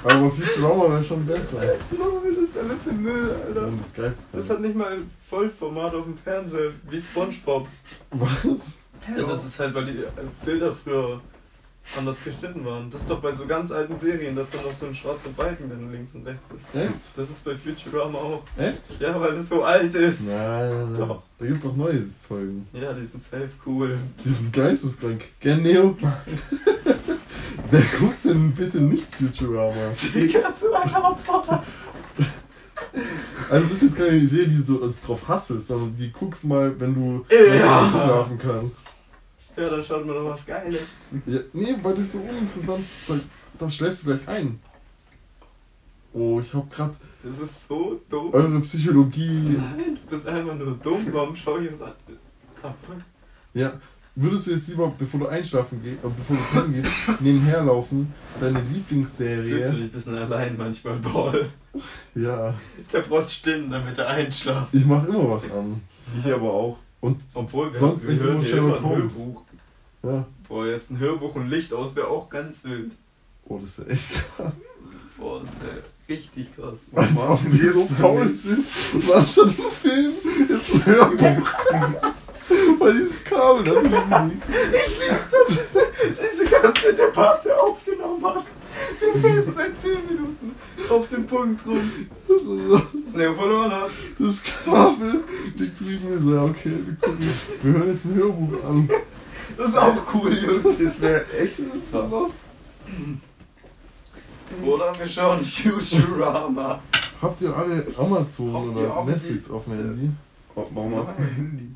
[0.04, 1.60] Aber Futurama wäre schon besser.
[1.80, 3.66] Futurama ist der letzte Müll, Alter.
[3.66, 4.28] Und das Geist.
[4.32, 7.68] Das hat nicht mal Vollformat auf dem Fernseher, wie Spongebob.
[8.10, 8.78] Was?
[9.16, 10.10] Ja, das ist halt, weil die äh,
[10.44, 11.20] Bilder früher
[11.96, 12.90] anders geschnitten waren.
[12.90, 15.68] Das ist doch bei so ganz alten Serien, dass da noch so ein schwarzer Balken
[15.70, 16.80] dann links und rechts ist.
[16.80, 16.92] Echt?
[17.16, 18.42] Das ist bei Futurama auch.
[18.58, 18.82] Echt?
[19.00, 20.28] Ja, weil das so alt ist.
[20.28, 20.94] Nein, nein.
[21.08, 21.22] Doch.
[21.38, 22.68] Da gibt's auch neue Folgen.
[22.72, 23.96] Ja, die sind safe cool.
[24.24, 25.24] Die sind geisteskrank.
[25.40, 25.96] Gern Neo?
[27.70, 29.74] Wer guckt denn bitte nicht Futurama?
[30.14, 31.62] Digga, zu ein Opfer.
[33.50, 36.78] Also das ist jetzt keine Serie, die du so drauf hasselst, sondern die guckst mal,
[36.80, 37.88] wenn du Ja.
[37.90, 38.80] schlafen kannst.
[39.58, 40.80] Ja, dann schaut man doch was Geiles.
[41.26, 42.84] Ja, nee, weil das ist so uninteressant.
[43.08, 43.14] Da,
[43.58, 44.60] da schläfst du gleich ein.
[46.12, 46.92] Oh, ich hab grad
[47.22, 48.32] Das ist so dumm.
[48.32, 49.56] eure Psychologie.
[49.58, 51.06] Nein, du bist einfach nur dumm.
[51.12, 51.92] Warum schau ich das an?
[52.62, 52.72] Ah.
[53.54, 53.72] Ja,
[54.14, 58.12] würdest du jetzt lieber, bevor du einschlafen gehst, äh, bevor du pennen gehst, nebenher laufen,
[58.40, 59.58] deine Fühlst du Lieblingsserie.
[59.60, 61.48] dich ein bisschen allein manchmal, Paul?
[62.14, 62.54] Ja,
[62.92, 64.74] Der braucht Stimmen, damit er einschlaft.
[64.74, 65.80] ich mach immer was an.
[66.24, 66.78] Ich aber auch.
[67.00, 69.14] Und Obwohl, wir, sonst nicht immer Sherlock Holmes.
[69.16, 69.42] Hörbuch.
[70.02, 70.24] Ja.
[70.48, 72.92] Boah, jetzt ein Hörbuch und Licht aus wäre auch ganz wild.
[73.46, 74.52] Oh, das ist echt krass.
[75.16, 76.78] Boah, das wäre richtig krass.
[76.94, 78.64] Als machen ob wir so faul sind.
[78.94, 80.12] Und anstatt ein Film,
[80.48, 81.48] jetzt ein Hörbuch.
[82.78, 84.42] Weil dieses Kabel das liegen liegt.
[84.48, 88.44] Ich liebe so, diese, diese ganze Debatte aufgenommen hat.
[89.00, 90.54] Wir reden seit 10 Minuten
[90.88, 91.90] auf den Punkt rum.
[92.26, 93.90] Das, ist- verloren hat.
[94.18, 95.24] das Kabel
[95.56, 97.28] liegt drüben und so, ja, okay, wir, gucken,
[97.62, 98.88] wir hören jetzt ein Hörbuch an.
[99.56, 100.67] Das ist auch cool, Jungs.
[100.78, 101.56] Das wäre echt
[101.90, 102.30] So los.
[104.64, 106.80] Oder wir schauen Futurama.
[107.20, 110.10] Habt ihr alle Amazon Habt oder Netflix auf dem Handy?
[110.54, 111.74] Warum auf mein Handy?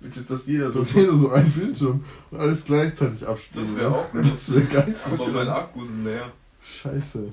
[0.00, 0.80] Bitte, dass jeder so.
[0.80, 3.64] Das wäre so ein Bildschirm und alles gleichzeitig abspielen.
[3.64, 4.06] Das wär auch.
[4.14, 5.48] Das wäre Aber mein geisteskrank.
[5.48, 6.32] Akku sind leer.
[6.62, 7.32] Scheiße.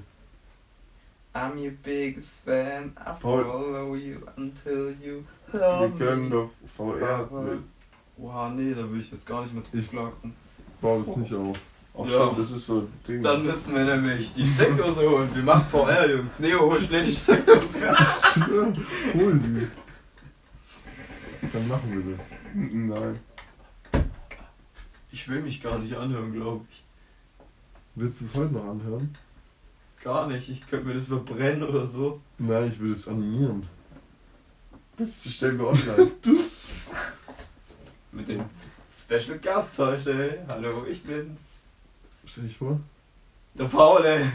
[1.34, 2.94] I'm your biggest fan.
[2.98, 6.30] I follow you until you Wir love können me.
[6.30, 7.30] doch VR.
[8.18, 10.34] Wow, nee, da will ich jetzt gar nicht mehr Ich- draufschlagen.
[10.82, 11.58] Bau das nicht auf.
[11.98, 12.26] Ach Ja.
[12.26, 13.22] stimmt, das ist so ein Ding.
[13.22, 15.30] Dann müssten wir nämlich die Steckdose holen.
[15.34, 16.40] Wir machen VR, Jungs.
[16.40, 17.62] Neo, hol schnell die Steckdose.
[19.14, 19.68] Hol die.
[21.54, 22.26] Dann machen wir das.
[22.54, 23.20] Nein.
[25.12, 26.84] Ich will mich gar nicht anhören, glaube ich.
[27.96, 29.16] Willst du es heute noch anhören?
[30.04, 30.50] Gar nicht.
[30.50, 32.20] Ich könnte mir das verbrennen oder so.
[32.38, 33.66] Nein, ich will es animieren.
[34.98, 36.12] Das stellen wir online.
[36.22, 36.68] Das.
[38.12, 38.44] Mit dem
[38.96, 40.46] Special Gast heute.
[40.48, 41.62] Hallo, ich bin's.
[42.26, 42.80] Stell dich vor.
[43.54, 44.26] Der Paul, ey.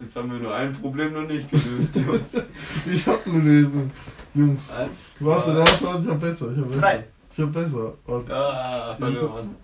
[0.00, 2.32] Jetzt haben wir nur ein Problem noch nicht gelöst, Jungs.
[2.86, 3.90] Ich hab eine Lösung.
[4.34, 4.70] Jungs.
[4.70, 6.52] Eins, Warte, zwei, warte, warte, ich hab besser.
[6.52, 6.80] Ich hab besser.
[6.80, 7.04] drei.
[7.32, 7.94] Ich hab besser.
[8.06, 8.34] Warte.
[8.34, 9.56] Ah, verloren.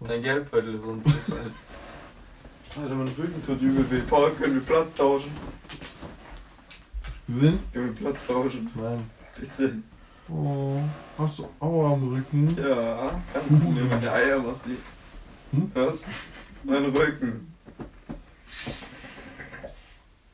[0.00, 1.54] Dein Geldbeutel ist runtergefallen.
[2.82, 4.00] Alter, mein Rücken tut übel weh.
[4.08, 5.30] Paul, können wir Platz tauschen?
[7.32, 8.68] Wir Platz tauschen?
[8.74, 9.08] Nein.
[9.38, 9.74] Bitte.
[10.28, 10.80] Oh,
[11.16, 12.56] hast du Aua am Rücken?
[12.58, 14.76] Ja, kannst du mir meine Eier was sie.
[15.52, 15.70] Hm?
[15.72, 16.06] Hörst?
[16.64, 17.54] Mein Rücken.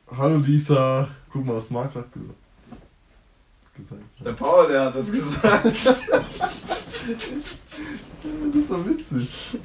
[0.09, 1.09] Hallo Lisa.
[1.31, 2.33] Guck mal, was Marc hat gesagt.
[3.75, 4.39] gesagt Der hat.
[4.39, 5.65] Paul, der hat das gesagt.
[7.07, 9.59] Das ist doch witzig.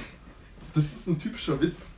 [0.75, 1.93] Das ist ein typischer Witz.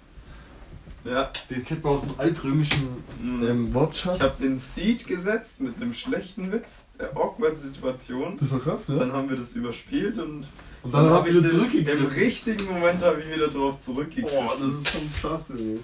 [1.04, 1.30] Ja.
[1.50, 2.88] Den kennt man aus dem altrömischen
[3.20, 3.46] Mhm.
[3.46, 4.16] ähm, Wortschatz.
[4.16, 8.36] Ich habe den Seed gesetzt mit dem schlechten Witz, der Awkward-Situation.
[8.40, 8.96] Das war krass, ja?
[8.96, 10.46] Dann haben wir das überspielt und,
[10.82, 12.06] Und dann, hast hab du wieder den- Im zurückgegriffen.
[12.06, 14.46] richtigen Moment habe ich wieder drauf zurückgegriffen.
[14.46, 15.78] Boah, das ist schon krass, ey.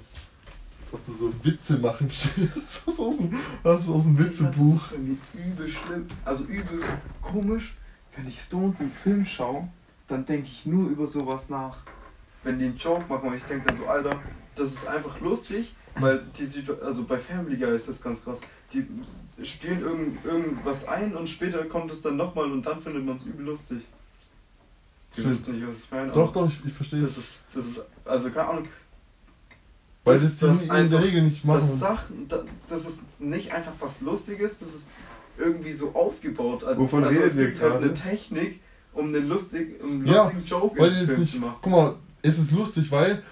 [0.85, 2.09] Als ob du so Witze machen
[2.55, 4.75] Das ist aus dem, das ist aus dem Das Witzebuch.
[4.75, 5.19] ist irgendwie
[5.51, 6.81] übel schlimm, also übel
[7.23, 7.77] komisch.
[8.17, 9.69] Wenn ich stoned einen Film schaue,
[10.09, 11.77] dann denke ich nur über sowas nach.
[12.43, 14.19] Wenn die einen Joke machen und ich denke dann so, Alter,
[14.61, 18.41] das ist einfach lustig, weil die Situation, also bei Family Guy ist das ganz krass.
[18.73, 18.87] Die
[19.45, 23.25] spielen irgend, irgendwas ein und später kommt es dann nochmal und dann findet man es
[23.27, 23.83] übel lustig.
[25.17, 26.13] Du wisst nicht, was ich meine.
[26.13, 28.69] Doch, doch, ich, ich verstehe Das ist, das ist, also keine Ahnung,
[30.05, 31.59] Weil das- das, das in einfach- der Regel nicht machen.
[31.59, 34.91] das Sachen, da- das ist nicht einfach was Lustiges, das ist
[35.37, 36.63] irgendwie so aufgebaut.
[36.65, 38.61] Also, Wovon also es gibt halt eine Technik,
[38.93, 41.33] um einen, lustig, um einen Ja, lustigen Joke Weil die das Film nicht.
[41.33, 41.57] zu machen.
[41.63, 43.23] Guck mal, es ist lustig, weil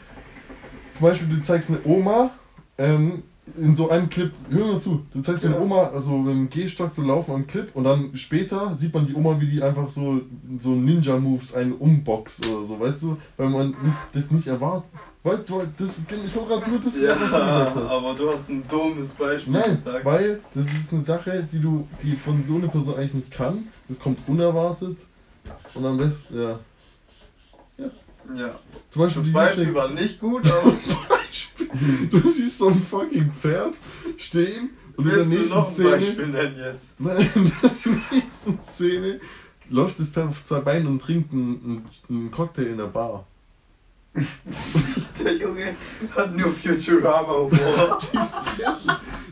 [0.99, 2.31] zum Beispiel du zeigst eine Oma
[2.77, 3.23] ähm,
[3.57, 5.63] in so einem Clip, hör mal zu, du zeigst so eine Ja.
[5.63, 9.15] Oma, also mit dem Gehstock so laufen am Clip und dann später sieht man die
[9.15, 10.21] Oma, wie die einfach so,
[10.59, 13.17] so Ninja-Moves einen umboxt oder so, weißt du?
[13.39, 14.91] Weil man nicht, das nicht erwartet.
[15.23, 17.91] Weil du, das ist, ich habe gerade nur das Ja, was du gesagt hast.
[17.91, 20.05] aber du hast ein dummes Beispiel Nein, gesagt.
[20.05, 23.69] weil das ist eine Sache, die du, die von so einer Person eigentlich nicht kann.
[23.89, 24.99] Das kommt unerwartet
[25.75, 26.59] und am besten, ja.
[28.35, 28.59] Ja,
[28.91, 30.77] Zum Beispiel das Beispiel war nicht gut, aber
[32.11, 33.75] Du siehst so ein fucking Pferd
[34.17, 35.91] stehen und in der willst du nächsten noch ein Szene.
[35.91, 37.01] Beispiel nennen jetzt?
[37.01, 37.71] Nein, in der
[38.11, 39.21] nächsten Szene
[39.71, 43.27] läuft das Pferd auf zwei Beinen und trinkt einen, einen Cocktail in der Bar.
[45.25, 45.77] Der Junge
[46.17, 47.99] hat nur Futurama-Humor.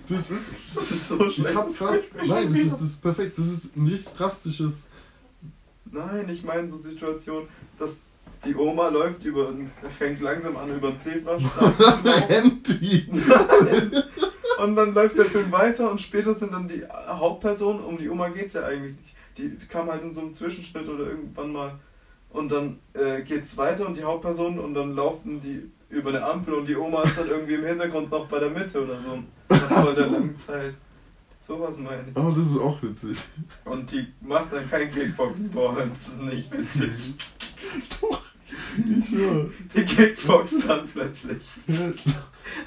[0.09, 0.55] Das ist.
[0.75, 1.51] Das ist so schlecht.
[1.51, 2.01] Ich hab's grad.
[2.25, 3.39] Nein, das ist, das ist perfekt.
[3.39, 4.89] Das ist ein richtig drastisches.
[5.91, 8.01] Nein, ich meine so Situationen, dass
[8.47, 9.53] die Oma läuft über,
[9.99, 13.09] fängt langsam an über den Zebrastreifen zu laufen die.
[14.63, 18.29] und dann läuft der Film weiter und später sind dann die Hauptpersonen, um die Oma
[18.29, 19.15] geht's ja eigentlich nicht.
[19.39, 21.73] Die kam halt in so einem Zwischenschnitt oder irgendwann mal
[22.31, 26.55] und dann äh, geht's weiter und die Hauptpersonen und dann laufen die über eine Ampel
[26.55, 29.23] und die Oma ist dann irgendwie im Hintergrund noch bei der Mitte oder so.
[29.49, 30.75] Nach voll der langen Zeit.
[31.39, 32.17] Sowas meine ich.
[32.17, 33.19] Oh, das ist auch witzig.
[33.65, 37.15] Und die macht dann kein Kickboxen-Ball, das ist nicht witzig.
[38.77, 39.51] Ich schwör.
[39.75, 41.43] Die Kickbox dann plötzlich.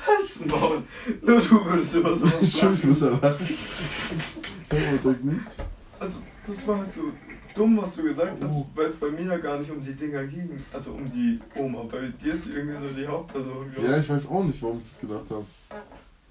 [0.06, 0.84] Halt's Maul.
[1.22, 3.48] Nur du würdest über sowas Ich schwör, ich würde da lachen.
[4.69, 4.80] Aber
[5.13, 5.39] denk nicht.
[6.00, 7.04] Also, das war halt so
[7.56, 8.67] dumm, was du gesagt hast, Oh.
[8.76, 10.63] weil es bei mir ja gar nicht um die Dinger ging.
[10.72, 11.84] Also um die Oma.
[11.84, 13.72] Bei dir ist die irgendwie so die Hauptperson.
[13.74, 14.10] glaub Ja, ich.
[14.10, 15.45] weiß auch nicht, warum ich das gedacht habe.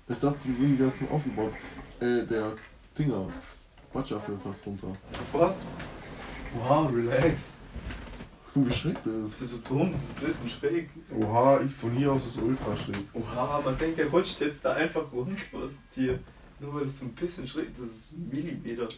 [0.09, 1.53] Ich dachte, sie sind die ganzen aufgebaut.
[2.01, 2.53] Äh, der
[2.99, 3.29] Dinger.
[3.93, 4.89] Batscha fällt fast runter.
[5.33, 5.61] Was?
[6.59, 7.55] Wow, relax.
[8.59, 9.41] Guck, wie schräg das Das ist.
[9.43, 10.91] ist so dumm, das ist ein bisschen schräg.
[11.15, 13.05] Oha, ich von hier aus ist ultra schräg.
[13.15, 16.19] Oha, man denkt, der rutscht jetzt da einfach runter aus dir.
[16.61, 18.89] Nur weil es so ein bisschen schräg das ist ein Millimeter.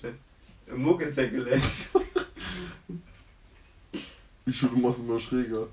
[0.66, 1.66] Der Muck ist ja gelenkt.
[4.46, 5.68] Ich schwör, du machst immer schräger.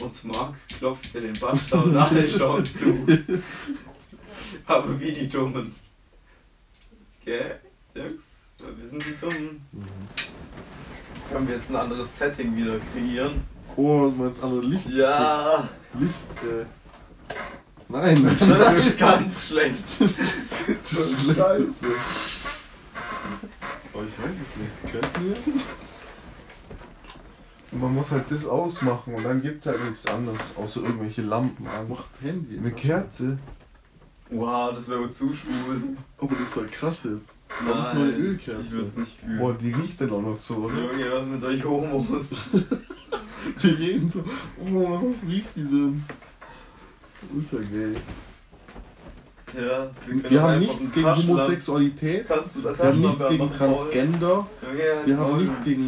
[0.00, 3.06] Und Marc klopft dir den Bastard und alle schauen zu.
[4.66, 5.72] Aber wie die Dummen.
[7.24, 7.60] Gell,
[7.94, 8.33] Jungs?
[8.58, 9.66] Wir sind die Dummen.
[11.30, 13.42] Können wir jetzt ein anderes Setting wieder kreieren?
[13.76, 14.88] Oh, du meinst andere Licht?
[14.90, 16.14] Ja, Licht,
[16.44, 16.64] äh.
[17.88, 19.82] Nein, das ist ganz schlecht.
[19.98, 21.74] das ist scheiße.
[23.92, 24.92] Oh, ich weiß es nicht.
[24.92, 25.36] Könnten wir?
[27.72, 31.66] Und man muss halt das ausmachen und dann gibt's halt nichts anderes, außer irgendwelche Lampen
[31.66, 31.88] an.
[31.88, 32.56] Macht Handy.
[32.56, 33.38] Eine Kerze.
[34.30, 35.96] Wow, das wäre zu schwul.
[36.18, 37.33] Aber das war krass jetzt.
[37.48, 38.60] Das ist nur eine Ölkerze.
[38.62, 39.38] Ich würde es nicht fühlen.
[39.38, 40.74] Boah, die riecht dann auch noch so, oder?
[40.74, 42.36] Junge, was mit euch Homos?
[43.60, 44.24] Wir reden so.
[44.60, 46.04] Oh, was riecht die denn?
[47.34, 47.94] Ultra gay.
[49.56, 52.26] Ja, wir, Wir haben nichts gegen Homosexualität.
[52.26, 53.50] Kannst du da Wir haben nichts gegen?
[53.50, 54.46] Transgender.
[55.04, 55.86] Wir haben nichts gegen.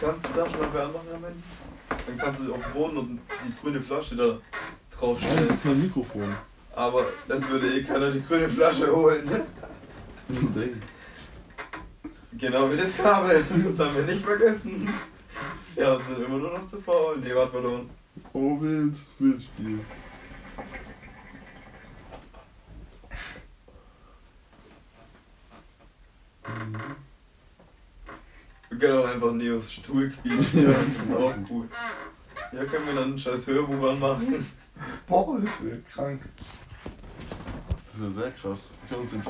[0.00, 1.42] Kannst du Taschenlampe anmachen, Amen?
[2.06, 4.38] Dann kannst du auf den Boden und die grüne Flasche da
[4.98, 5.48] drauf Nein, stellen.
[5.48, 6.34] das ist mein Mikrofon.
[6.74, 9.28] Aber es würde eh keiner die grüne Flasche holen.
[12.32, 13.44] Genau wie das Kabel.
[13.64, 14.88] Das haben wir nicht vergessen.
[15.76, 17.18] Ja, und sind immer nur noch zu faul.
[17.18, 17.90] Nee, warte verloren.
[18.32, 18.96] Oh, wild.
[19.18, 19.80] Wild Spiel.
[28.70, 30.62] Wir können auch einfach Neos Stuhl quietschen.
[30.70, 30.74] Ja.
[30.96, 31.68] Das ist auch cool.
[32.52, 34.46] Ja, können wir dann ein scheiß Hörbuch anmachen.
[35.06, 36.22] Boah, das wäre krank.
[37.86, 38.74] Das ist ja sehr krass.
[38.82, 39.22] Wir können uns den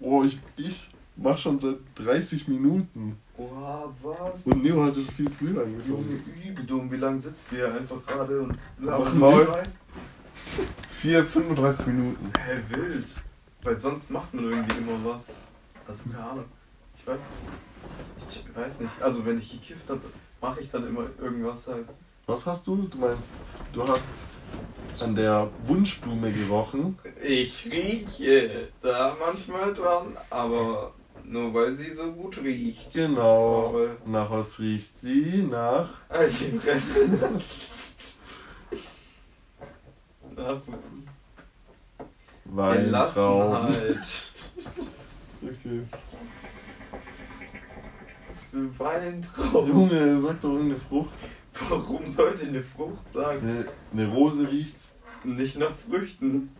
[0.00, 3.18] Oh, ich, ich mach schon seit 30 Minuten.
[3.36, 4.46] Oha, was?
[4.46, 6.24] Und Neo hatte schon viel früher Junge, angefangen.
[6.46, 6.64] übel.
[6.66, 6.90] dumm.
[6.90, 9.46] Wie lange sitzt wir einfach gerade und labern Maul.
[9.46, 9.80] Scheiß?
[10.88, 12.32] 4, 35 Minuten.
[12.38, 13.06] Hä, wild.
[13.62, 15.34] Weil sonst macht man irgendwie immer was.
[15.86, 16.44] Also keine Ahnung.
[16.96, 18.44] Ich weiß nicht.
[18.46, 19.02] Ich weiß nicht.
[19.02, 20.00] Also wenn ich gekifft habe,
[20.40, 21.88] mache ich dann immer irgendwas halt.
[22.26, 22.76] Was hast du?
[22.76, 23.30] Du meinst,
[23.72, 24.12] du hast
[25.00, 26.98] an der Wunschblume gerochen.
[27.22, 30.92] Ich rieche da manchmal dran, aber
[31.24, 32.92] nur weil sie so gut riecht.
[32.92, 33.68] Genau.
[33.68, 35.46] Aber- Nach was riecht sie?
[35.50, 35.88] Nach.
[36.10, 37.08] Halt Fresse.
[40.36, 40.60] Nach
[42.44, 42.84] Weintraum.
[43.72, 44.22] Gelassenheit.
[45.42, 45.82] Okay.
[48.30, 49.68] Was für Weintraum.
[49.68, 51.10] Junge, sag doch irgendeine Frucht.
[51.68, 53.46] Warum sollte eine Frucht sagen?
[53.48, 54.76] Eine, eine Rose riecht.
[55.24, 56.50] Nicht nach Früchten.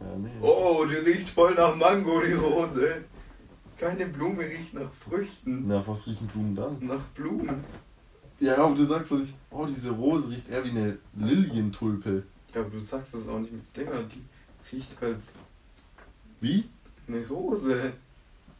[0.00, 0.30] Ja, nee.
[0.40, 3.04] Oh, die riecht voll nach Mango, die Rose.
[3.76, 5.66] Keine Blume riecht nach Früchten.
[5.66, 6.78] Nach was riechen Blumen dann?
[6.80, 7.64] Nach Blumen.
[8.40, 12.22] Ja, aber du sagst doch nicht, oh, diese Rose riecht eher wie eine Lilientulpe.
[12.54, 14.02] Ja, aber du sagst das auch nicht mit Dinger.
[14.04, 14.22] Die
[14.76, 15.18] riecht halt
[16.40, 16.68] Wie?
[17.08, 17.92] eine Rose.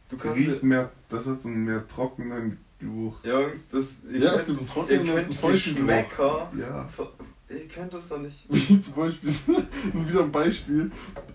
[0.09, 0.37] Du Die kannst.
[0.37, 3.15] riecht mehr, das hat so einen mehr trockenen Geruch.
[3.23, 4.03] Jungs, das.
[4.11, 5.41] Ihr Ja, es könnt, gibt einen ihr könnt.
[5.41, 6.51] Geschmäcker.
[6.57, 6.87] Ja.
[6.87, 7.11] ver-
[7.49, 8.45] Ihr könnt das doch nicht.
[8.47, 9.33] Wie zum Beispiel,
[9.93, 10.91] wieder ein Beispiel,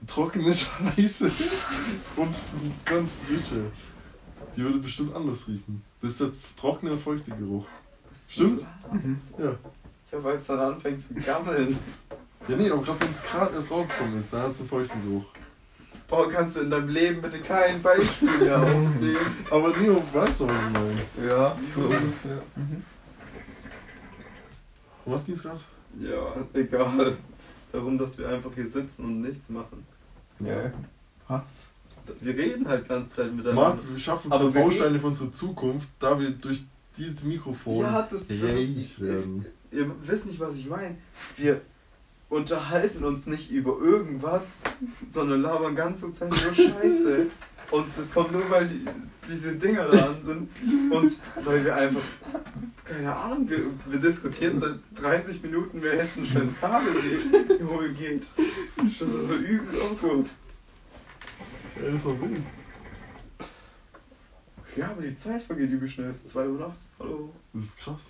[0.06, 1.24] trockene Scheiße
[2.16, 2.34] und
[2.84, 3.64] ganz frische.
[4.56, 5.82] Die würde bestimmt anders riechen.
[6.00, 7.66] Das ist der trockene und feuchte Geruch.
[8.28, 8.60] Stimmt?
[9.38, 9.56] Ja.
[10.12, 11.76] Ja, weil es dann anfängt zu gammeln.
[12.46, 15.02] Ja, nee, aber gerade wenn es gerade erst rausgekommen ist, da hat es einen feuchten
[15.02, 15.24] Geruch.
[16.08, 19.16] Paul, kannst du in deinem Leben bitte kein Beispiel mehr aufsehen?
[19.50, 21.28] Aber Neo, weißt du, was ich meine?
[21.28, 22.42] Ja, so ungefähr.
[25.04, 25.60] Um was ging's gerade?
[25.98, 27.16] Ja, egal.
[27.72, 29.86] Darum, dass wir einfach hier sitzen und nichts machen.
[30.40, 30.72] Ja.
[31.28, 31.72] Was?
[32.20, 33.62] Wir reden halt ganze Zeit miteinander.
[33.62, 36.64] Marc, wir schaffen Aber Bausteine für unsere Zukunft, da wir durch
[36.96, 39.00] dieses Mikrofon ja, das, das ist.
[39.00, 39.46] werden.
[39.70, 40.96] Ihr wisst nicht, was ich meine.
[41.36, 41.62] Wir
[42.34, 44.62] unterhalten uns nicht über irgendwas,
[45.08, 47.26] sondern labern ganze Zeit nur Scheiße.
[47.70, 48.84] Und das kommt nur, weil die,
[49.28, 50.50] diese Dinger da an sind.
[50.92, 52.02] Und weil wir einfach,
[52.84, 56.92] keine Ahnung, wir, wir diskutieren seit 30 Minuten, wer hätte ein schönes Kabel
[57.66, 58.26] holen geht.
[58.76, 60.26] Das ist so übel awkward.
[61.76, 62.42] Ja, das ist doch wild.
[64.76, 66.10] Ja, aber die Zeit vergeht übel schnell.
[66.10, 66.88] Es ist 2 Uhr nachts.
[66.98, 67.32] Hallo.
[67.52, 68.06] Das ist krass.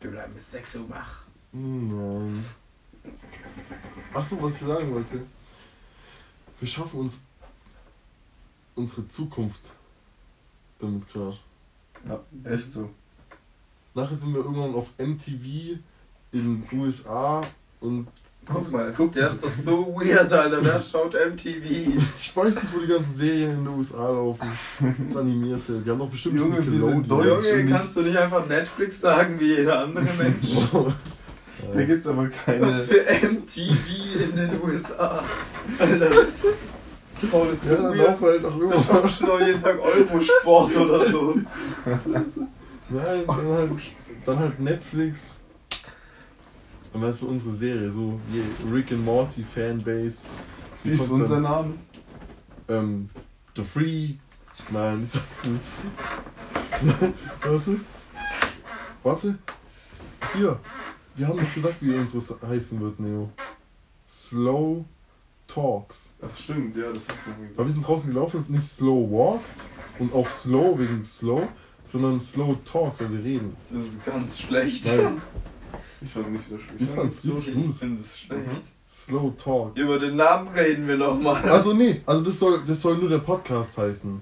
[0.00, 1.22] Wir bleiben bis 6 Uhr wach.
[1.52, 2.44] Hm, Nein.
[4.14, 5.20] Achso, was ich sagen wollte.
[6.58, 7.22] Wir schaffen uns
[8.74, 9.72] unsere Zukunft
[10.78, 11.36] damit gerade.
[12.08, 12.90] Ja, echt so.
[13.94, 15.78] Nachher sind wir irgendwann auf MTV
[16.32, 17.40] in den USA
[17.80, 18.08] und
[18.48, 20.64] Guck mal, Guck der ist doch so weird, Alter.
[20.64, 21.64] Wer schaut MTV?
[22.18, 24.46] ich weiß nicht, wo die ganzen Serien in den USA laufen.
[25.02, 25.80] Das Animierte.
[25.80, 27.08] Die haben doch bestimmt Junge, wir sind Nickelodeon.
[27.08, 27.46] Deutsch.
[27.46, 30.48] Junge, kannst du nicht einfach Netflix sagen wie jeder andere Mensch?
[31.74, 32.60] Da gibt's aber keine.
[32.66, 35.22] Was für MTV in den USA?
[35.78, 36.10] Alter.
[37.30, 38.08] Paul ist so Ja, dann weird.
[38.08, 38.80] laufen halt auch Da immer.
[38.80, 41.34] schaut schon auch jeden Tag Eurosport oder so.
[42.88, 43.70] Nein, dann halt,
[44.26, 45.34] dann halt Netflix.
[46.92, 48.42] Und das ist so unsere Serie, so wie
[48.72, 50.18] Rick and Morty Fanbase.
[50.84, 51.74] Wie ist unser dann- Name?
[52.68, 53.08] Ähm,
[53.56, 54.14] The Free.
[54.70, 57.12] Nein, ich sag's nicht.
[57.42, 57.76] Warte.
[59.02, 59.38] Warte.
[60.36, 60.58] Hier.
[61.16, 63.30] Wir haben doch gesagt, wie unseres heißen wird, Neo.
[64.08, 64.84] Slow
[65.48, 66.16] Talks.
[66.20, 67.66] Ach stimmt, ja, das hast du Weil gesagt.
[67.68, 71.42] wir sind draußen gelaufen, ist nicht Slow Walks und auch Slow wegen Slow,
[71.84, 73.56] sondern Slow Talks, weil wir reden.
[73.70, 74.86] Das ist ganz schlecht.
[74.86, 75.20] Nein,
[76.02, 76.80] Ich fand nicht so schlecht.
[76.80, 77.76] ich fand's richtig Ich gut.
[77.76, 78.42] finde es schlecht.
[78.88, 79.80] Slow Talks.
[79.80, 81.42] Über den Namen reden wir nochmal.
[81.50, 84.20] Also nee, also das soll, das soll nur der Podcast heißen.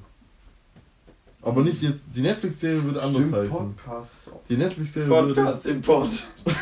[1.44, 3.74] Aber nicht jetzt, die Netflix-Serie würde anders Stimmt, heißen.
[3.74, 4.30] Podcast.
[4.48, 5.34] Die Netflix-Serie würde...
[5.34, 6.10] Podcast im Pod.
[6.10, 6.52] so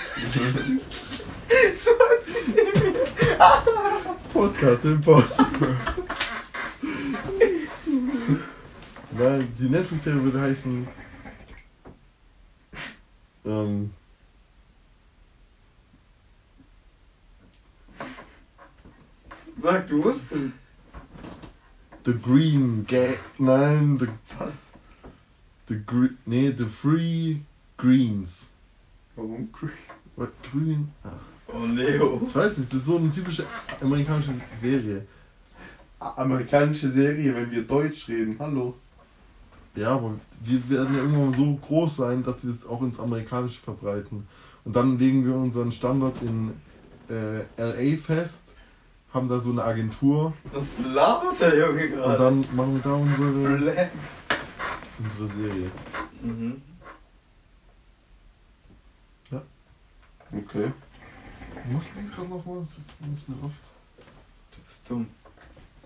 [1.52, 2.94] heißt die Serie.
[4.32, 5.24] Podcast im Pod.
[9.16, 10.88] Nein, die Netflix-Serie würde heißen...
[13.44, 13.90] Ähm...
[19.62, 20.30] Sag du es.
[22.04, 23.20] The Green Gag.
[23.38, 24.08] Nein, the,
[24.40, 24.71] Was?
[25.68, 26.18] The Green...
[26.26, 27.36] Nee, The Free
[27.76, 28.54] Greens.
[29.16, 29.48] Warum?
[30.16, 30.28] Was?
[30.50, 30.88] Grün?
[31.04, 31.10] Ach.
[31.54, 32.20] Oh, Leo.
[32.26, 33.44] Ich weiß nicht, das ist so eine typische
[33.80, 35.06] amerikanische Serie.
[35.98, 38.36] Amerikanische Serie, wenn wir Deutsch reden.
[38.38, 38.74] Hallo.
[39.74, 43.60] Ja, aber wir werden ja irgendwann so groß sein, dass wir es auch ins Amerikanische
[43.60, 44.26] verbreiten.
[44.64, 46.52] Und dann legen wir unseren Standort in
[47.08, 48.52] äh, LA fest,
[49.12, 52.18] haben da so eine Agentur Was labert der Junge und gerade?
[52.18, 54.22] dann machen wir da unsere, Relax.
[55.02, 55.70] Unsere Serie.
[56.22, 56.62] Mhm.
[60.34, 60.72] Okay.
[61.70, 62.60] Was liest gerade nochmal?
[62.60, 63.70] Das ist nicht gerafft.
[64.50, 65.06] Du bist dumm.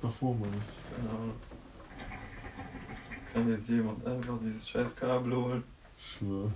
[0.00, 0.96] Davor meine ich.
[0.96, 1.34] Keine Ahnung.
[3.32, 5.64] Kann jetzt jemand einfach dieses scheiß Kabel holen?
[5.98, 6.52] Ich schwöre.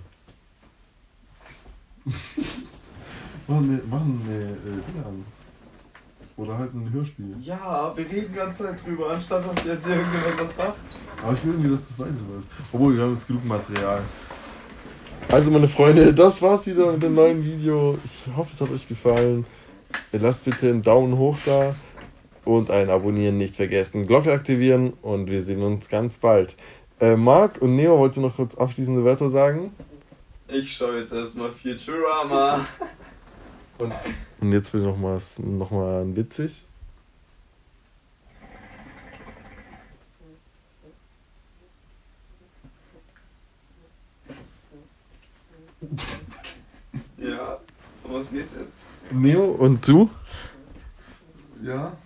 [3.47, 5.25] machen wir, machen wir äh, Dinge an.
[6.41, 7.35] Oder halt ein Hörspiel.
[7.39, 10.77] Ja, wir reden die ganze Zeit drüber, anstatt dass jetzt irgendjemand was macht.
[11.23, 12.47] Aber ich will irgendwie, dass das weiterläuft.
[12.73, 14.01] Obwohl, wir haben jetzt genug Material.
[15.29, 17.95] Also, meine Freunde, das war's wieder mit dem neuen Video.
[18.03, 19.45] Ich hoffe, es hat euch gefallen.
[20.13, 21.75] Lasst bitte einen Daumen hoch da
[22.43, 24.07] und ein Abonnieren nicht vergessen.
[24.07, 26.55] Glocke aktivieren und wir sehen uns ganz bald.
[26.99, 29.73] Äh, Marc und Neo, wollt ihr noch kurz abschließende Wörter sagen?
[30.47, 32.65] Ich schaue jetzt erstmal Futurama.
[33.81, 33.93] Und,
[34.41, 36.63] und jetzt will ich noch mal, noch mal ein witzig.
[47.17, 47.57] Ja,
[48.03, 48.77] um was geht's jetzt?
[49.11, 50.11] Neo und du?
[51.63, 51.97] Ja.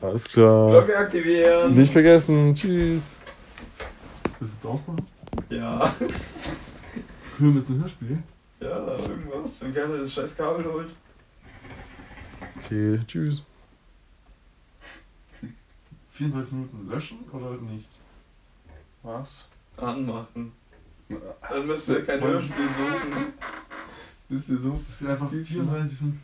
[0.00, 0.70] Alles klar.
[0.70, 1.74] Glocke aktivieren.
[1.74, 2.54] Nicht vergessen.
[2.54, 3.16] Tschüss.
[4.40, 5.06] Willst du jetzt ausmachen?
[5.50, 5.94] Ja.
[7.38, 8.22] Hören wir jetzt ein Hörspiel?
[8.62, 9.60] Ja, irgendwas.
[9.60, 10.90] Wenn keiner das scheiß Kabel holt.
[12.58, 13.42] Okay, tschüss.
[16.12, 17.88] 34 Minuten löschen oder nicht?
[19.02, 19.48] Was?
[19.76, 20.52] Anmachen.
[21.08, 23.32] Dann müssen wir kein Hörspiel suchen.
[24.28, 24.80] Ist hier so?
[24.88, 26.22] Es sind einfach 34 Minuten.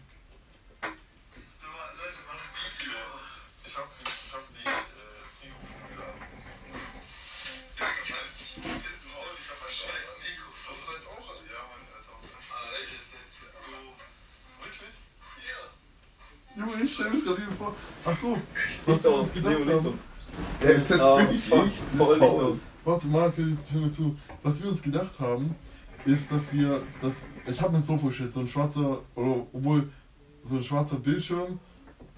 [16.58, 17.74] Junge, ich stell mir's gerade hier vor.
[18.04, 18.42] Ach so, Nicht
[18.86, 19.86] was wir uns gedacht Leo, haben.
[19.86, 20.08] uns.
[20.62, 21.52] Ja, das Ah, bin ich nicht.
[21.52, 22.60] Das voll nicht uns.
[22.84, 24.16] Warte, Marc, hör mir zu.
[24.42, 25.54] Was wir uns gedacht haben,
[26.04, 27.26] ist, dass wir das.
[27.46, 29.88] Ich habe mir so vorgestellt, so ein schwarzer, oder obwohl
[30.42, 31.58] so ein schwarzer Bildschirm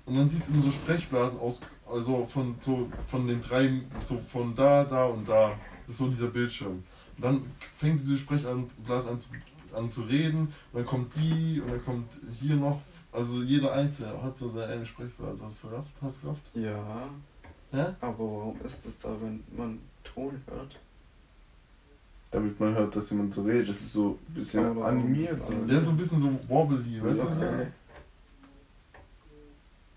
[0.07, 1.61] und dann siehst du nur so Sprechblasen aus,
[1.91, 5.51] also von so von den drei, so von da, da und da.
[5.87, 6.83] Das ist so dieser Bildschirm.
[7.17, 7.43] Und dann
[7.77, 9.29] fängt diese Sprechblase an, zu-
[9.75, 10.41] an zu reden
[10.73, 12.11] und dann kommt die und dann kommt
[12.41, 12.81] hier noch,
[13.13, 15.43] also jeder Einzelne hat so seine eigene Sprechblase.
[15.45, 15.91] Hast du verrafft?
[16.01, 16.51] Hast du gerafft?
[16.55, 17.09] Ja,
[17.73, 17.97] Ja?
[18.01, 20.77] aber warum ist das da, wenn man Ton hört?
[22.31, 23.69] Damit man hört, dass jemand so redet.
[23.71, 25.41] Das ist so ein bisschen Aber animiert.
[25.69, 27.33] Der ist so ein bisschen so wobbly, weißt du?
[27.33, 27.41] so?
[27.41, 27.67] Okay.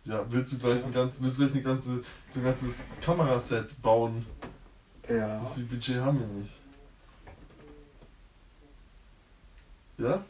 [0.05, 3.81] Ja, willst du gleich ein ganz, willst du gleich eine ganze, so ein ganzes Kameraset
[3.81, 4.25] bauen?
[5.07, 5.37] So Ja.
[5.53, 6.59] viel Budget haben wir nicht.
[9.99, 10.23] Ja?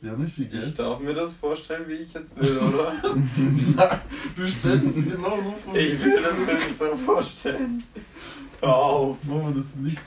[0.00, 0.78] Wir haben nicht viel Ich Geld.
[0.78, 2.94] darf mir das vorstellen, wie ich jetzt will, oder?
[4.36, 5.74] Du stellst es genau so vor.
[5.74, 7.82] Ich will das mir nicht so vorstellen.
[8.60, 9.16] Hör auf.
[9.24, 9.98] Machen wir das nicht.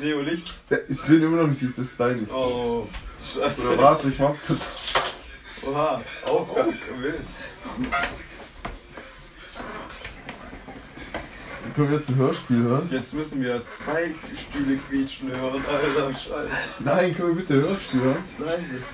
[0.00, 0.52] Neo Licht.
[0.70, 2.32] Ja, ich bin immer noch nicht, das ist dein nicht.
[2.32, 2.88] Oh.
[3.34, 3.68] Scheiße.
[3.68, 4.66] Oder warte, ich mach's kurz.
[5.66, 6.02] Oha.
[6.26, 6.72] Aufgabe.
[7.00, 7.14] Wild.
[11.76, 12.88] Können wir jetzt ein Hörspiel hören?
[12.90, 16.12] Jetzt müssen wir zwei Stühle quietschen hören, Alter.
[16.12, 16.50] Scheiße.
[16.80, 18.24] Nein, können wir bitte ein Hörspiel hören?
[18.38, 18.84] Nein.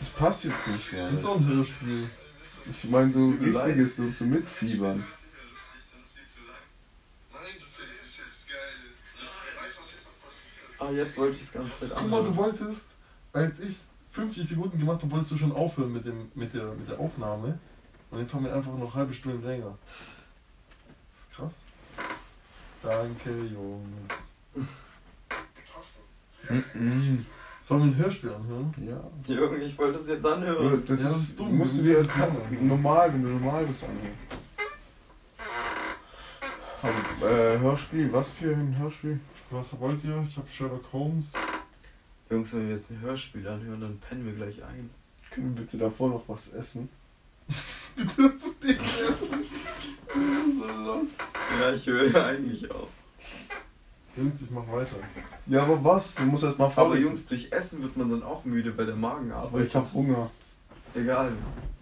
[0.00, 1.08] Das passt jetzt nicht mehr.
[1.08, 2.10] Das ist auch ein Hörspiel.
[2.70, 5.04] Ich meine so richtiges, so zum Mitfiebern.
[5.98, 6.56] Das ist viel zu lang.
[7.32, 8.58] Nein, das ist das ist jetzt geil.
[9.14, 9.22] Ich
[9.62, 10.80] weiß, was jetzt noch passiert.
[10.80, 12.94] Ah, jetzt wollte ich das ganze Zeit Guck mal, du wolltest,
[13.32, 16.88] als ich 50 Sekunden gemacht habe, wolltest du schon aufhören mit, dem, mit, der, mit
[16.88, 17.58] der Aufnahme.
[18.10, 19.76] Und jetzt haben wir einfach noch halbe Stunde länger.
[19.84, 20.26] Das
[21.14, 21.54] ist krass.
[22.82, 24.32] Danke, Jungs.
[25.72, 27.26] Passen.
[27.66, 28.72] Sollen wir ein Hörspiel anhören?
[28.80, 29.34] Ja.
[29.34, 30.84] Junge, ich wollte das jetzt anhören.
[30.86, 31.56] Das, Ja, das ist dumm.
[31.58, 32.68] Musst du dir müssen das machen.
[32.68, 34.16] normal, normal das anhören.
[36.80, 39.18] Aber, äh, Hörspiel, was für ein Hörspiel?
[39.50, 40.24] Was wollt ihr?
[40.28, 41.32] Ich habe Sherlock Holmes.
[42.30, 44.88] Jungs, wenn wir jetzt ein Hörspiel anhören, dann pennen wir gleich ein.
[45.32, 46.88] Können wir bitte davor noch was essen?
[47.96, 49.44] Bitte nicht essen.
[50.56, 51.08] so los.
[51.60, 52.88] Ja, ich höre eigentlich auch.
[54.16, 54.96] Jungs, ich mach weiter.
[55.46, 56.14] Ja, aber was?
[56.14, 57.04] Du musst erst mal Aber vorlesen.
[57.06, 60.30] Jungs, durch Essen wird man dann auch müde, weil der Magen aber ich hab Hunger.
[60.94, 61.32] Egal.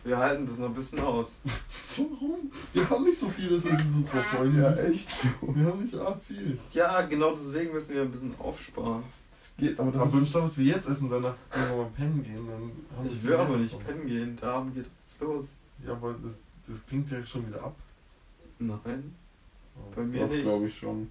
[0.02, 1.36] Wir halten das noch ein bisschen aus.
[1.96, 2.50] Warum?
[2.72, 4.92] Wir haben nicht so viel, dass wir sie so drauf freuen Ja, müssen.
[4.92, 5.28] echt so.
[5.54, 6.58] Wir haben nicht arg viel.
[6.72, 9.02] Ja, genau deswegen müssen wir ein bisschen aufsparen.
[9.32, 12.22] Das geht, aber Aber ist, anstatt dass wir jetzt essen, danach wenn wir mal pennen
[12.24, 13.86] gehen, dann haben Ich will aber nicht davon.
[13.86, 14.38] pennen gehen.
[14.40, 15.48] Da haben geht jetzt los.
[15.86, 16.34] Ja, aber das,
[16.68, 17.76] das klingt ja schon wieder ab.
[18.58, 19.14] Nein,
[19.76, 19.92] Oh.
[19.96, 20.42] bei mir doch, nicht.
[20.42, 21.10] glaube ich schon.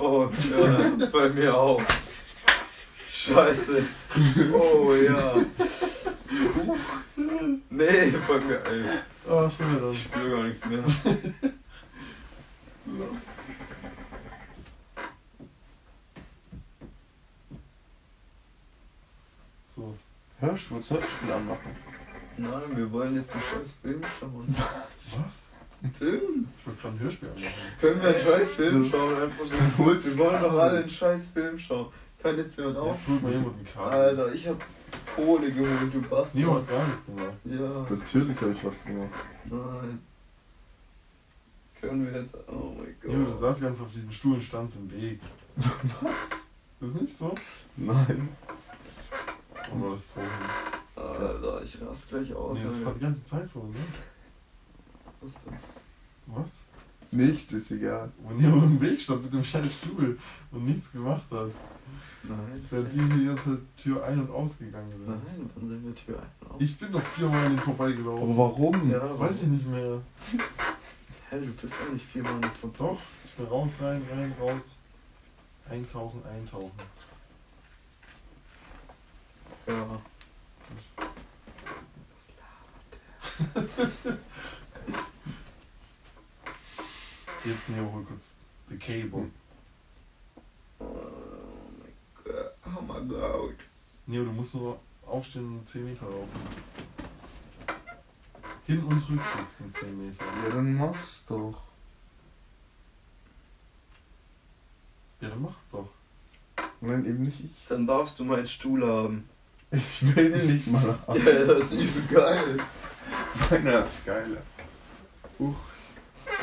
[0.00, 1.82] Oh, ja, bei mir auch.
[3.10, 3.82] Scheiße.
[4.52, 5.34] Oh ja.
[7.68, 8.84] Nee, bei mir, ey.
[9.28, 9.92] Ah, was wir dann?
[9.92, 10.84] Ich spüre gar nichts mehr.
[19.74, 19.94] So.
[20.40, 21.76] Hörst du, willst du Hörspiel anmachen?
[22.36, 24.54] Nein, wir wollen jetzt einen scheiß Film schauen.
[24.96, 25.47] Was?
[25.92, 26.48] Film?
[26.58, 27.52] Ich wollte gerade ein Hörspiel anmachen.
[27.80, 28.90] Können wir einen scheiß Film So.
[28.90, 29.22] schauen?
[29.22, 29.94] Einfach nur.
[30.04, 31.86] Wir wollen doch alle einen scheiß Film schauen.
[32.22, 32.94] Kann jetzt jemand auch?
[32.96, 33.98] Jetzt mal jemand einen Kabel.
[33.98, 34.64] Alter, ich hab
[35.14, 36.34] Kohle geholt, du Bastard.
[36.34, 37.32] Neo hat gar nichts gemacht.
[37.44, 39.10] Ja, Natürlich habe ich was gemacht.
[39.44, 40.02] nein.
[41.80, 42.36] Können wir jetzt.
[42.48, 43.12] Oh mein Gott.
[43.12, 45.20] Neo, du saß ganz auf diesem Stuhl und standst im Weg.
[45.56, 46.10] Was?
[46.80, 47.34] Das ist nicht so?
[47.76, 48.28] Nein.
[49.74, 50.32] War das vorhin?
[50.96, 52.58] Alter, ich rast gleich aus.
[52.58, 53.76] Nee, das war die ganze Zeit vorhin, ne?
[55.20, 55.58] Was denn?
[56.26, 56.64] Was?
[57.10, 58.12] Nichts ist egal.
[58.18, 60.18] Wo Neo im Weg stand mit dem scheiß Stuhl
[60.52, 61.50] und nichts gemacht hat.
[62.22, 62.66] Nein.
[62.68, 65.08] Während wir hier die ganze Zeit Tür ein- und ausgegangen sind.
[65.08, 66.28] Nein, wann sind wir Tür ein?
[66.40, 66.60] und aus?
[66.60, 68.22] Ich bin doch viermal an ihm vorbeigelaufen.
[68.24, 68.90] Aber warum?
[68.90, 70.02] Ja, Weiß ich nicht mehr.
[71.30, 72.76] Hä, du bist auch nicht viermal nicht vorbei.
[72.78, 74.76] Doch, ich bin raus, rein, rein, raus.
[75.70, 76.72] Eintauchen, eintauchen.
[79.66, 80.00] Ja.
[87.44, 88.34] Jetzt Neo, hol kurz
[88.68, 89.30] the cable.
[90.80, 90.84] Oh
[91.80, 91.92] mein
[92.24, 92.52] Gott.
[92.66, 93.54] Oh mein Gott.
[94.06, 96.28] Neo, du musst nur aufstehen und 10 Meter laufen.
[98.66, 100.24] Hin- und rückwärts sind 10 Meter.
[100.44, 101.62] Ja, dann mach's doch.
[105.20, 105.88] Ja, dann mach's doch.
[106.80, 107.50] Nein, eben nicht ich.
[107.68, 109.28] Dann darfst du meinen Stuhl haben.
[109.70, 111.24] Ich will den nicht mal Ja, haben.
[111.24, 112.56] das ist übel geil.
[113.50, 114.42] Meiner ist geiler.
[115.38, 115.56] Huch.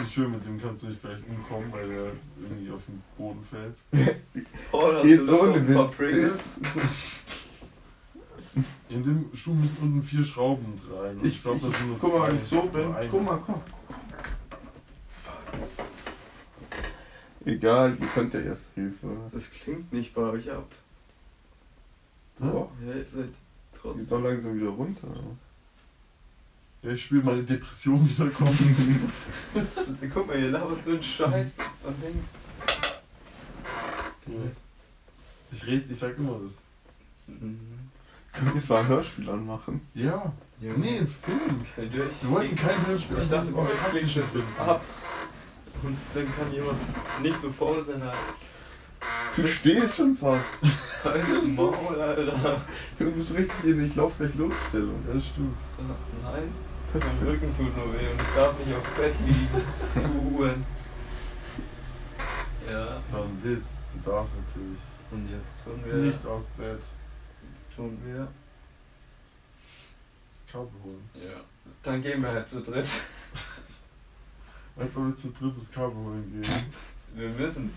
[0.02, 3.44] Ist schön, mit dem kannst du nicht gleich umkommen, weil der irgendwie auf den Boden
[3.44, 3.76] fällt.
[3.92, 5.88] Geht du Lust so ein paar.
[5.90, 6.60] Pringles?
[8.92, 11.18] In dem Stuhl müssen unten vier Schrauben rein.
[11.18, 12.96] Und Ich, glaube, das sind nur guck mal, zwei wenn ich so bin.
[13.12, 13.62] Guck mal, komm.
[17.46, 19.08] Egal, ihr könnt ja erst Hilfe.
[19.32, 20.68] Das klingt nicht bei euch ab.
[22.40, 23.34] Doch, Ja, ihr seid geht
[23.82, 24.10] trotzdem.
[24.10, 25.08] doch langsam wieder runter.
[26.86, 29.12] Ja, ich spüre meine Depression wieder kommen.
[30.14, 32.26] Guck mal, ihr labert so einen Scheiß und denkt.
[35.52, 36.52] ich red, ich sag immer das.
[37.26, 37.60] Mhm.
[38.32, 39.82] Kannst du jetzt mal ein Hörspiel anmachen?
[39.96, 40.32] Ja.
[40.60, 40.78] Junge.
[40.78, 41.66] Nee, ein Film.
[41.76, 43.18] Hey, du, ich, Wir wollten kein Hörspiel.
[43.20, 44.84] ich dachte, wir Praktisches das jetzt ab.
[45.82, 46.78] Und dann kann jemand
[47.24, 48.16] nicht so faul sein, halt.
[49.36, 50.66] Du stehst schon fast.
[51.04, 52.62] Halt's Maul, Alter.
[53.00, 55.04] Du bist richtig in ich lauf gleich los, Stellung.
[55.08, 55.58] Ja, das stimmt.
[56.24, 56.54] Nein,
[57.00, 59.48] mein Rücken tut nur weh und ich darf nicht aufs Bett liegen.
[59.96, 60.66] Du Uhren.
[62.70, 63.00] Ja.
[63.00, 63.66] Das war ein Witz.
[63.94, 64.80] Du darfst natürlich.
[65.12, 65.94] Und jetzt tun wir.
[65.94, 66.80] Nicht aus Bett.
[67.54, 68.28] Jetzt tun wir.
[70.32, 71.10] Das Kabel holen.
[71.14, 71.42] Ja.
[71.84, 72.88] Dann gehen wir halt zu dritt.
[74.78, 76.66] Als ob wir zu dritt das Kabel holen gehen.
[77.14, 77.74] Wir müssen.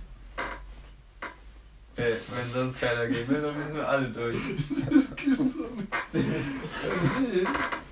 [1.96, 4.36] Ey, wenn sonst keiner gehen will, dann müssen wir alle durch.
[4.90, 5.88] Das gibt's doch nicht.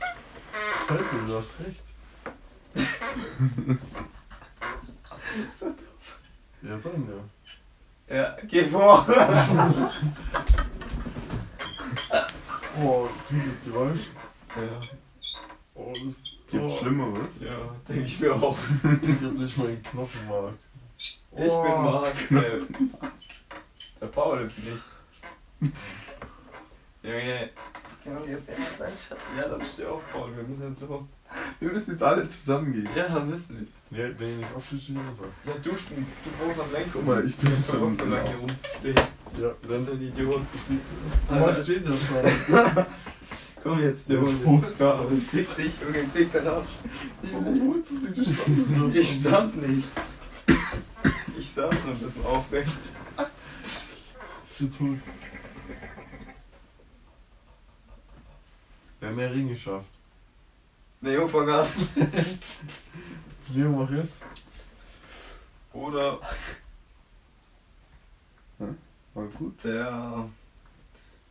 [0.86, 1.82] Scheiße, du hast recht.
[6.62, 7.08] Ja, sagen
[8.08, 8.16] ja.
[8.16, 9.04] Ja, geh vor!
[12.82, 14.00] Oh, gutes Geräusch.
[14.56, 14.80] Ja,
[15.74, 17.28] Oh, das Gibt's oh, Schlimmeres?
[17.40, 18.56] ja denke ich mir auch.
[18.82, 20.54] triggert sich mein Knochenmark.
[20.96, 22.30] Ich bin Marc.
[22.30, 22.60] Äh,
[24.00, 24.50] der Paul
[28.06, 29.38] bin ich.
[29.38, 30.36] Ja, dann steh auf, Paul.
[30.36, 31.04] Wir müssen jetzt los.
[31.60, 32.88] Wir müssen jetzt alle zusammen gehen.
[32.94, 33.98] Ja, dann müssen wir.
[33.98, 35.24] Ja, wenn ihr nicht ihr runter.
[35.44, 35.76] Ja, du, du
[36.38, 36.92] brauchst am längsten.
[36.92, 38.28] Guck mal, ich bin schon brauchst so lange genau.
[38.28, 38.96] hier rumzustehen.
[39.40, 39.96] Ja, Das ist dann.
[39.96, 40.40] ein Idiot.
[41.30, 42.86] Mann steht ja schon.
[43.62, 45.20] Komm jetzt, wir jetzt Kabel.
[45.20, 46.68] Fick dich, Junge, fick deinen Arsch.
[47.32, 48.16] Warum holst du nicht?
[48.16, 48.94] Du standest noch.
[48.94, 49.88] Ich stand nicht.
[51.38, 52.70] Ich saß nur ein bisschen aufrecht.
[54.58, 54.80] Jetzt
[59.00, 59.90] Wer mehr Ringe schafft.
[61.00, 61.66] Neo, fang an.
[63.52, 64.14] Leo, mach jetzt.
[65.72, 66.18] Oder
[69.14, 69.62] War gut.
[69.62, 70.28] der,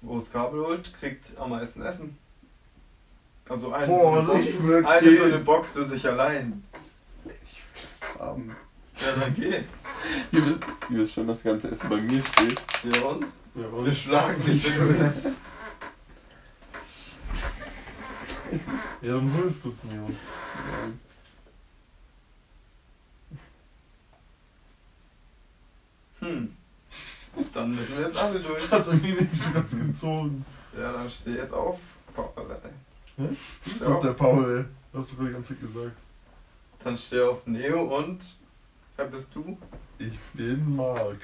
[0.02, 2.18] wo das Kabel holt, kriegt am meisten Essen.
[3.50, 4.42] Also eine, Boah, so, eine
[4.82, 6.64] Box, eine so eine Box für sich allein.
[8.20, 8.54] Abend.
[9.02, 9.62] Ja, dann geh.
[10.32, 12.62] Ihr wisst, ihr wisst schon, das ganze Essen bei mir steht.
[12.84, 13.24] Ja und?
[13.56, 13.94] Ja, Wir und?
[13.96, 15.38] schlagen dich, wenn du bist.
[19.06, 20.10] Ja, dann hol es kurz, Leo.
[26.20, 26.56] Hm.
[27.54, 28.72] Dann müssen wir jetzt alle durch.
[28.72, 30.44] Hat er mir nicht so ganz gezogen.
[30.76, 31.80] Ja, dann steh jetzt auf.
[32.16, 32.58] Paul.
[33.64, 33.90] Bist Ja.
[33.90, 34.68] doch der Paul.
[34.94, 35.96] Hast du mir die ganze Zeit gesagt.
[36.84, 38.22] Dann steh auf Neo und.
[38.96, 39.56] Wer bist du?
[40.00, 41.20] Ich bin Marc.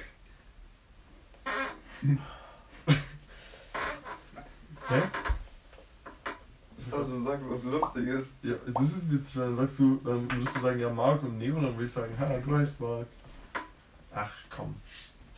[4.88, 5.02] Hä?
[6.92, 8.34] Was Lustiges.
[8.42, 11.54] Ja, das ist witzig, dann sagst du, dann würdest du sagen, ja, Marc und Neo,
[11.56, 13.06] dann würde ich sagen, ha, du heißt Marc.
[14.14, 14.74] Ach komm.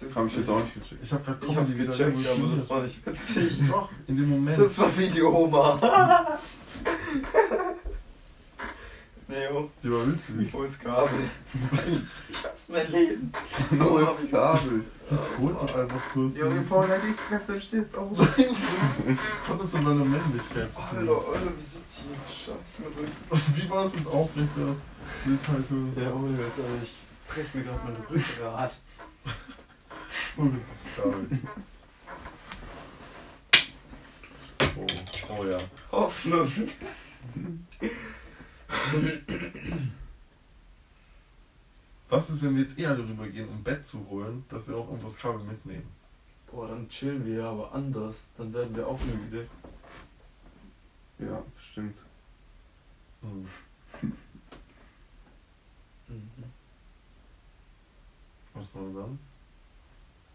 [0.01, 1.03] Das Hab ist ich jetzt auch nicht gecheckt.
[1.03, 3.63] Ich hab grad Ich hab's wieder gecheckt, aber das war nicht witzig.
[3.71, 4.59] Doch, in dem Moment.
[4.59, 6.39] Das war wie die Oma.
[9.27, 10.35] Neo, die war witzig.
[10.41, 11.31] ich hol's Kabel.
[12.29, 13.33] Ich hasse mein Leben.
[13.81, 14.85] Oh, jetzt Kabel.
[15.11, 16.37] Jetzt holt doch einfach kurz.
[16.37, 18.13] Junge, vorne die Fresse steht's auch.
[18.17, 20.99] Das hat das mit meiner Männlichkeit zu tun.
[20.99, 22.17] Alter, Alter, wie sitzt hier?
[22.29, 23.55] Scheiße, mein Rücken.
[23.55, 24.77] Wie war das mit aufrechter
[25.25, 25.93] Bildhaltung?
[25.97, 26.95] Ja, ohne Witz, aber ich
[27.29, 28.77] brech mir gerade mein Rückgrat.
[30.37, 31.39] Oh, das ist Kabel.
[34.77, 35.59] Oh, oh ja.
[35.93, 36.51] Hoffnung.
[42.09, 44.87] Was ist, wenn wir jetzt eh alle rübergehen, um Bett zu holen, dass wir auch
[44.89, 45.89] irgendwo das Kabel mitnehmen?
[46.51, 48.33] Boah, dann chillen wir ja aber anders.
[48.37, 49.49] Dann werden wir auch müde.
[51.19, 51.97] Ja, das stimmt.
[53.23, 53.49] Hm.
[56.09, 56.31] Mhm.
[58.55, 59.19] Was machen wir dann?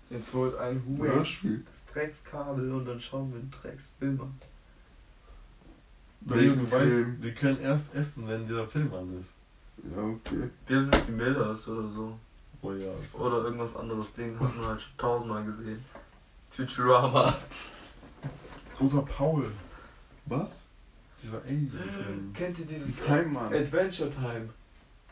[0.10, 1.64] Jetzt holt ein Hörspiel.
[1.72, 4.40] das Dreckskabel und dann schauen wir den Drecksfilm an.
[6.22, 9.30] Welchen Leo, du weißt, wir können erst essen, wenn dieser Film an ist.
[9.96, 10.50] Ja, okay.
[10.68, 12.18] Wir sind die Millers oder so.
[12.62, 12.92] Oh ja.
[13.04, 14.12] ist- Oder irgendwas anderes.
[14.14, 15.84] Den hat man halt schon tausendmal gesehen.
[16.52, 17.34] Futurama.
[18.80, 19.52] Oder Paul.
[20.26, 20.52] Was?
[21.24, 22.32] Dieser Alien-Film.
[22.34, 23.40] Kennt ihr dieses Time.
[23.40, 24.50] Adventure Time?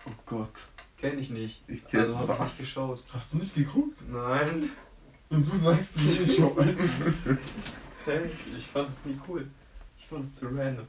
[0.05, 0.51] Oh Gott.
[0.97, 1.63] Kenn ich nicht.
[1.67, 3.03] Ich kenn Also hab ich nicht geschaut.
[3.13, 3.99] Hast du nicht geguckt?
[4.11, 4.69] Nein.
[5.29, 6.77] Und du sagst du nicht, ich schau ein.
[8.05, 8.19] Hä?
[8.57, 9.45] Ich fand es nie cool.
[9.99, 10.85] Ich fand es zu random.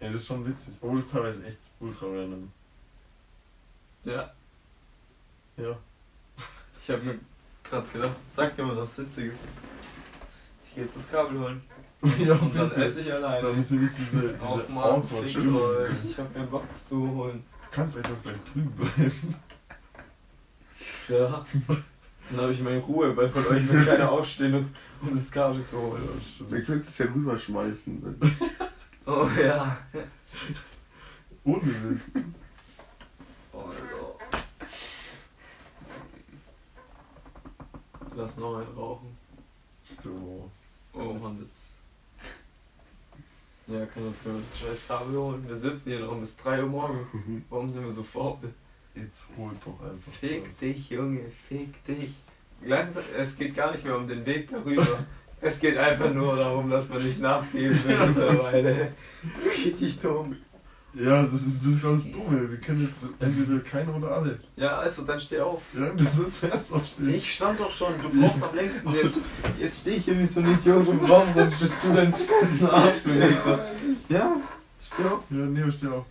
[0.00, 0.74] Ja, das ist schon witzig.
[0.80, 2.50] Obwohl das teilweise echt ultra random.
[4.04, 4.32] Ja.
[5.56, 5.76] Ja.
[6.82, 7.18] Ich habe mir
[7.62, 9.34] gerade gedacht, sag dir mal was Witziges.
[10.64, 11.60] Ich gehe jetzt das Kabel holen.
[12.18, 12.84] ja, Und dann bitte.
[12.84, 13.46] esse ich alleine.
[13.46, 15.60] Damit sie nicht diese, diese fickt Stimmung.
[15.60, 15.90] euch.
[16.08, 17.44] Ich hab keinen Bock, das zu holen.
[17.70, 19.34] Du kannst etwas gleich drüben bleiben.
[21.08, 21.44] Ja.
[22.30, 24.54] Dann habe ich meine Ruhe, weil von euch wird keiner aufstehen,
[25.02, 26.02] um- das Kabel zu holen.
[26.48, 28.18] Wir könnten es ja rüberschmeißen.
[29.12, 29.76] Oh ja.
[31.42, 32.24] Ohne Witz.
[33.52, 34.14] Oh Alter.
[38.14, 39.18] Lass noch einen rauchen.
[40.04, 40.48] So.
[40.92, 41.70] Oh Mann, Witz.
[43.66, 45.48] Ja, kann jetzt nur das scheiß Kabel holen.
[45.48, 47.12] Wir sitzen hier noch bis 3 Uhr morgens.
[47.48, 48.38] Warum sind wir so faul?
[48.94, 50.12] Jetzt holt doch einfach.
[50.20, 52.14] Fick dich, Junge, fick dich.
[53.16, 55.04] Es geht gar nicht mehr um den Weg darüber.
[55.40, 58.92] Es geht einfach nur darum, dass man nicht nachgeben will mittlerweile.
[59.44, 60.36] Richtig dumm.
[60.92, 62.50] Ja, das ist, das ganz dumme.
[62.50, 64.40] Wir können jetzt entweder keine oder alle.
[64.56, 65.62] Ja, also dann steh auf.
[65.72, 67.10] Ja, wir sollen zuerst aufstehen.
[67.10, 69.22] Ich stand doch schon, du brauchst am längsten jetzt.
[69.60, 72.86] Jetzt stehe ich hier wie so ein Idiot im Raum rum, bis du fetten Arsch
[72.86, 73.60] hast.
[74.08, 74.36] Ja,
[74.84, 75.20] steh auf.
[75.30, 76.06] Ja, Neo, steh auf.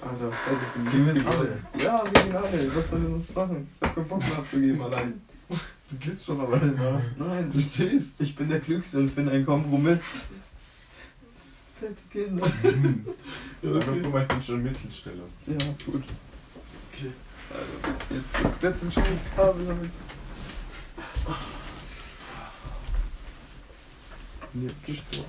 [0.00, 1.58] Alter, hätte ich Gehen wir denn jetzt alle?
[1.82, 2.76] Ja, wir gehen alle.
[2.76, 3.68] Was sollen wir sonst machen?
[3.80, 5.20] Ich hab keinen Bock mehr abzugeben allein.
[5.88, 7.00] Du gehst schon alleine nach.
[7.16, 8.10] Nein, Du stehst.
[8.18, 10.26] Ich bin der Klügste und finde einen Kompromiss.
[11.78, 12.46] Fette Kinder.
[13.62, 14.00] Ja, Aber okay.
[14.02, 15.22] guck mal, ich bin schon Mittelsteller.
[15.46, 15.54] Ja,
[15.86, 16.04] gut.
[16.92, 17.10] Okay.
[17.50, 19.90] Also, jetzt zum dritten schönes Kabel damit.
[24.52, 25.24] Nee, gehst du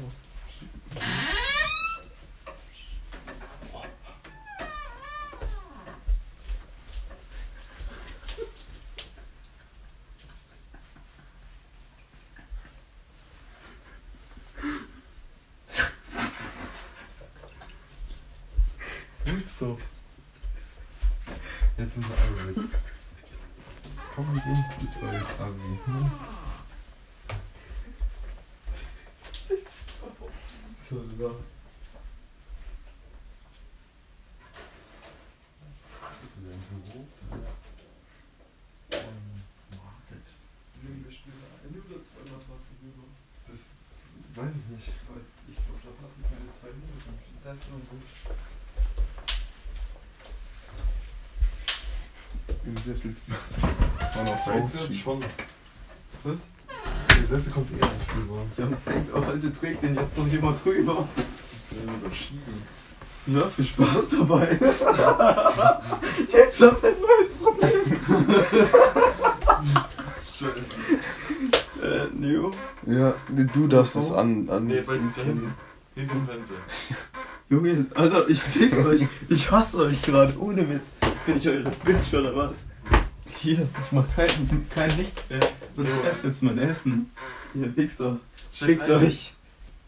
[19.61, 19.77] du?
[21.77, 22.79] Jetzt sind wir alle weg.
[24.15, 24.65] Komm, wir gehen.
[24.85, 25.59] Das war jetzt Assi.
[25.87, 26.11] Ne?
[30.89, 31.35] So, rüber.
[43.47, 43.69] Das
[44.35, 44.87] weiß ich nicht.
[45.49, 47.19] Ich glaube, da passen keine zwei Minuten.
[47.35, 47.97] Das heißt nur so.
[52.67, 53.15] Im Sessel.
[54.13, 55.23] War noch Seitwärts schon.
[56.25, 56.35] Was?
[57.17, 58.41] Der Sessel kommt eher nicht rüber.
[58.57, 61.07] Ja, man denkt, oh, heute trägt den jetzt noch jemand drüber.
[61.71, 62.61] Wenn wir das schieben.
[63.27, 64.59] Ja, viel Spaß dabei.
[66.33, 67.85] jetzt hab ich ein neues Problem.
[70.25, 70.53] Scheiße.
[71.83, 72.51] Äh, Neo.
[72.85, 74.49] Ja, du darfst es an.
[74.49, 75.53] an Nee, bei da hinten.
[75.95, 76.55] Dem Fenster.
[77.47, 79.07] Junge, Alter, ich fick euch.
[79.29, 81.06] Ich hasse euch gerade, ohne Witz.
[81.27, 82.59] Bin ich eure Bitch oder was?
[83.41, 85.41] Hier, ich mach kein, kein Nichts mehr.
[85.75, 87.11] Und ich esse jetzt mein Essen.
[87.53, 88.17] Ihr Wichser.
[88.61, 88.79] Ein.
[88.89, 89.33] euch.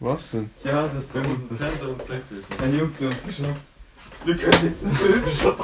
[0.01, 0.49] Was denn?
[0.65, 1.43] Ja, das Wir bei uns.
[1.57, 2.59] Fernseher und Playstation.
[2.61, 3.61] Ein Jungs, wir haben es geschafft.
[4.25, 5.55] Wir können jetzt einen Film schauen.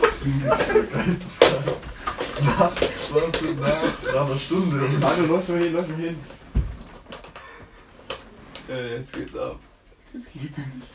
[0.93, 1.65] Geisteskrank.
[2.45, 4.79] Nach 20, nach, nach einer Stunde.
[5.01, 6.17] Hallo, läuft mal hin, läuft mal hin.
[8.69, 9.59] Ja, jetzt geht's ab.
[10.13, 10.87] Das geht nicht.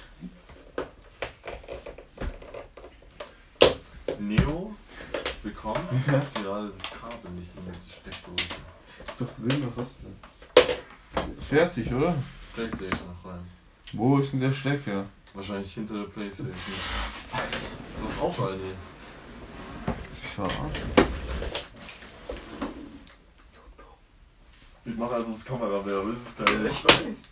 [4.21, 4.70] Neo
[5.43, 5.81] bekommen
[6.35, 8.61] gerade das Kabel nicht in diese Steckdose.
[9.07, 11.43] Ist doch drin, was hast du?
[11.43, 12.15] Fertig, oder?
[12.55, 13.47] Playstation noch rein.
[13.93, 15.07] Wo ist denn der Stecker?
[15.35, 16.55] Wahrscheinlich hinter der Playstation.
[16.55, 18.61] Du hast auch eine.
[20.13, 21.11] Ich verarscht.
[24.85, 26.67] Ich mache also das Kamera mehr, aber das ist geil.
[26.67, 27.31] Ich weiß.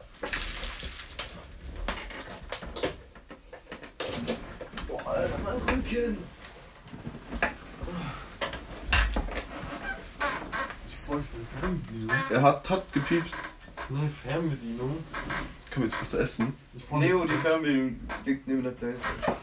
[4.86, 6.18] Boah, Alter, mein Rücken.
[10.86, 11.76] Ich bräuchte eine
[12.06, 12.10] Fernbedienung.
[12.30, 13.34] Er hat, hat gepiepst.
[13.88, 15.02] Nein, Fernbedienung.
[15.70, 16.54] Können wir jetzt was essen?
[16.92, 19.36] Neo, die Fernbedienung liegt neben der Playstation.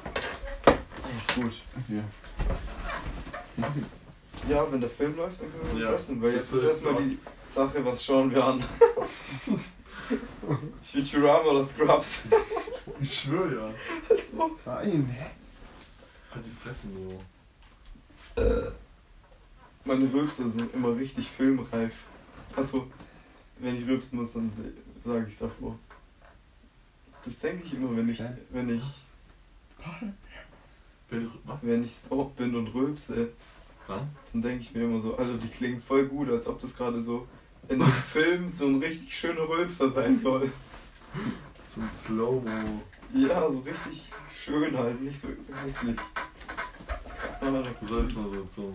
[1.17, 1.61] Ist gut.
[1.89, 2.03] Ja.
[4.49, 5.93] Ja, wenn der Film läuft, dann können wir Ja.
[5.93, 6.21] was essen.
[6.21, 8.63] Weil jetzt Das ist erstmal die Sache, was schauen wir an?
[10.83, 12.27] Futurama oder Scrubs?
[13.01, 13.69] Ich schwöre ja.
[14.15, 14.51] Als Mann.
[14.65, 15.15] Nein.
[16.31, 17.19] Halt die Fresse, Neo.
[19.85, 21.93] Meine Rülpser sind immer richtig filmreif.
[22.55, 22.87] Also,
[23.59, 24.51] wenn ich rülpsen muss, dann
[25.03, 25.77] sage ich es davor.
[27.23, 28.29] Das denke ich immer, wenn ich, Hä?
[28.51, 28.83] wenn ich,
[31.09, 31.57] Wenn du, was?
[31.61, 33.29] wenn ich stalk bin und rülpse,
[33.87, 34.09] Wann?
[34.33, 37.01] dann denke ich mir immer so, Alter, die klingen voll gut, als ob das gerade
[37.03, 37.27] so
[37.67, 40.51] in einem Film so ein richtig schöner Rülpser sein soll.
[41.73, 42.81] So ein Slow-Mo.
[43.13, 44.03] Ja, so richtig
[44.35, 45.29] schön halt, nicht so
[45.63, 45.97] hässlich.
[47.79, 48.73] Du solltest mal so zum.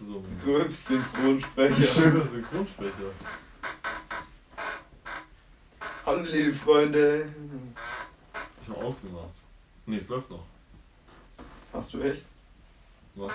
[0.00, 0.40] Zu so einem.
[0.46, 1.86] Rülps-Synchronsprecher.
[2.00, 3.12] Schöner Synchronsprecher.
[6.06, 7.28] Hallo liebe Freunde.
[8.62, 9.34] Ich hab ausgemacht.
[9.86, 10.44] Nee, es läuft noch.
[11.72, 12.24] Hast du echt?
[13.14, 13.32] Was?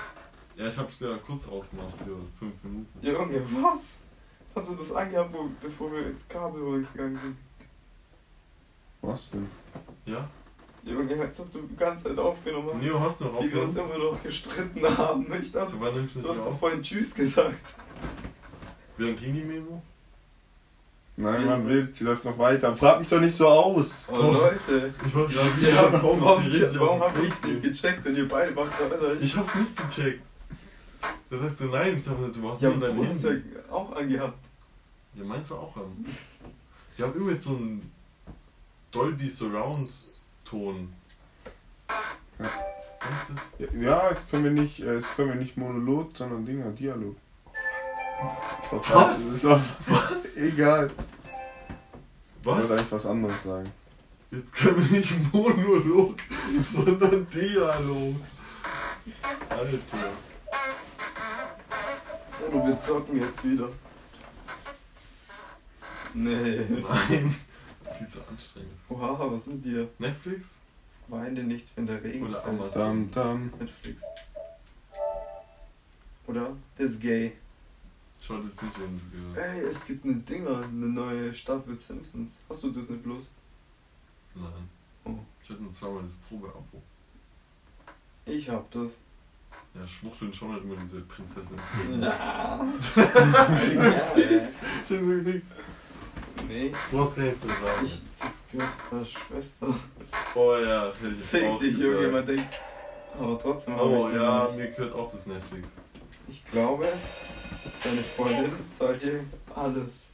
[0.55, 2.99] Ja, ich hab's ja kurz ausgemacht für 5 Minuten.
[3.01, 3.99] Junge, was?
[4.55, 7.37] Hast du das angehabt, bevor wir ins Kabel gegangen sind?
[9.01, 9.47] Was denn?
[10.05, 10.27] Ja?
[10.85, 12.83] Junge, als ob du die ganze Zeit aufgenommen hast.
[12.83, 15.25] Neo, hast du noch wie wir uns immer noch gestritten haben.
[15.41, 16.59] Ich dachte, wann nimmst du du nicht hast mehr doch auf?
[16.59, 17.75] vorhin Tschüss gesagt.
[18.97, 19.81] Wie lange ging die Memo?
[21.17, 22.75] Nein, man will, sie läuft noch weiter.
[22.75, 24.09] Frag mich doch nicht so aus.
[24.11, 24.93] Oh, Leute.
[25.07, 25.57] Ich wollte gerade Ja,
[25.87, 29.19] wieder warum, warum, warum auf hab ich's nicht gecheckt und ihr beide macht so, Alter?
[29.21, 30.21] Ich hab's nicht gecheckt.
[31.29, 33.43] Da sagst du nein, ich dachte, du hast ja, aber dein du hast ja Handy.
[33.71, 34.37] auch angehabt.
[35.15, 36.05] Ja, meinst du auch haben?
[36.97, 37.91] Ich hab immer jetzt so einen
[38.91, 39.91] Dolby Surround
[40.45, 40.93] Ton.
[42.39, 42.45] Ja.
[42.99, 43.69] Was ist das?
[43.81, 47.15] Ja, jetzt können wir nicht, äh, jetzt können wir nicht Monolog, sondern Dinger, Dialog.
[48.71, 48.87] Das war Was?
[48.87, 49.41] falsch.
[49.41, 49.43] Das
[49.87, 50.91] war egal.
[52.39, 52.71] Ich wollte Was?
[52.71, 53.71] eigentlich was anderes sagen.
[54.31, 56.17] Jetzt können wir nicht Monolog,
[56.73, 58.15] sondern Dialog.
[59.49, 60.11] Alter.
[62.47, 63.69] Oder wir zocken jetzt wieder.
[66.13, 66.65] Nee.
[66.69, 67.35] Nein.
[67.97, 68.71] Viel zu anstrengend.
[68.89, 69.89] Oha, was mit dir?
[69.99, 70.61] Netflix?
[71.07, 72.55] Weine nicht, wenn der Regen Oder fällt.
[72.55, 72.73] Amazon.
[72.73, 73.53] Dam, dam.
[73.59, 74.03] Netflix.
[76.27, 76.55] Oder?
[76.77, 77.33] Der ist gay.
[78.21, 79.37] Schaut jetzt nicht, wenn es gehört.
[79.37, 82.39] Ey, es gibt eine Dinger, eine neue Staffel Simpsons.
[82.49, 83.31] Hast du Disney Plus?
[84.33, 84.69] Nein.
[85.03, 85.19] Oh.
[85.43, 86.81] Ich hatte nur zweimal das Probeabo.
[88.25, 89.01] Ich hab das.
[89.75, 91.57] Ja, Schwuchteln schon halt immer diese Prinzessin.
[91.99, 92.59] Na.
[94.87, 95.45] Ich hab so gekriegt.
[96.47, 97.85] Nee, Du hast gar nichts zu sagen.
[97.85, 99.67] ich, das gehört meiner Schwester.
[100.35, 101.85] Oh ja, hätte ich Fick auch dich, gesagt.
[101.87, 102.53] irgendjemand denkt.
[103.19, 104.57] Aber trotzdem Oh ja, nicht.
[104.57, 105.67] mir gehört auch das Netflix.
[106.27, 106.87] Ich glaube,
[107.83, 109.23] deine Freundin zahlt dir
[109.55, 110.11] alles.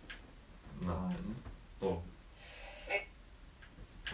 [0.82, 1.36] Nein.
[1.80, 1.98] Oh.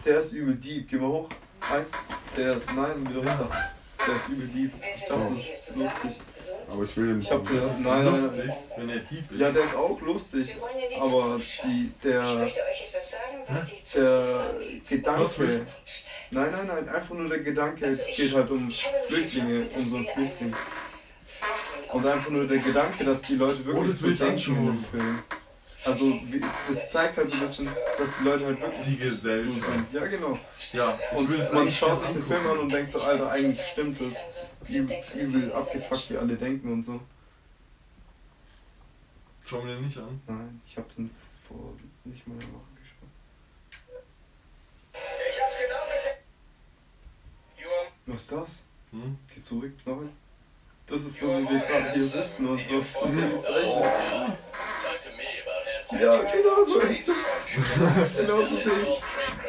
[0.04, 0.88] Der ist übel deep.
[0.88, 1.28] Geh mal hoch.
[1.72, 1.90] Eins.
[2.36, 3.50] Der, nein, wieder runter.
[4.06, 4.72] Der ist übel deep.
[4.94, 6.20] Ich dachte, das ist lustig.
[6.70, 7.54] Aber ich will den Ich hab nicht.
[7.56, 8.56] das- Das ist nein, nein, lustig, nein.
[8.76, 9.40] wenn er Dieb ist.
[9.40, 10.56] Ja, der ist auch lustig.
[11.00, 14.96] Aber die, Ich der, möchte euch etwas sagen, was die Zukunft der.
[14.98, 15.66] Gedanke.
[16.30, 17.86] Nein, nein, nein, einfach nur der Gedanke.
[17.86, 18.70] Es geht halt um
[19.08, 20.54] Flüchtlinge, um so einen Flüchtling.
[21.92, 24.38] Und einfach nur der Gedanke, dass die Leute Oh, wirklich das will ich so denken
[24.38, 24.58] anschauen.
[24.58, 25.18] in dem Film.
[25.84, 29.04] Also, wie, das zeigt halt so ein bisschen, dass die Leute halt wirklich Die so
[29.04, 29.60] Gesellschaft.
[29.64, 29.86] sind.
[29.92, 30.38] Ja, genau.
[30.72, 32.22] Ja, ich Und man schaut sich den.
[32.24, 34.16] Film an und denkt so, Alter, eigentlich stimmt es.
[34.68, 37.00] Übel, übel abgefuckt, wie alle denken und so.
[39.44, 40.20] Schau mir den nicht an.
[40.26, 41.10] Nein, ich hab den
[41.46, 43.08] vor nicht mal einer Woche geschaut.
[44.92, 46.18] Ich hab's genau gesehen.
[48.06, 48.64] Was ist das?
[48.90, 49.18] Hm?
[49.34, 50.18] Geh zurück, noch eins.
[50.86, 52.80] Das ist so, wie wir gerade hier sitzen und so.
[52.80, 53.24] Talk to me
[55.42, 58.16] about handsome Ja, genau so ist es.
[58.16, 59.47] Genau so sehe ich.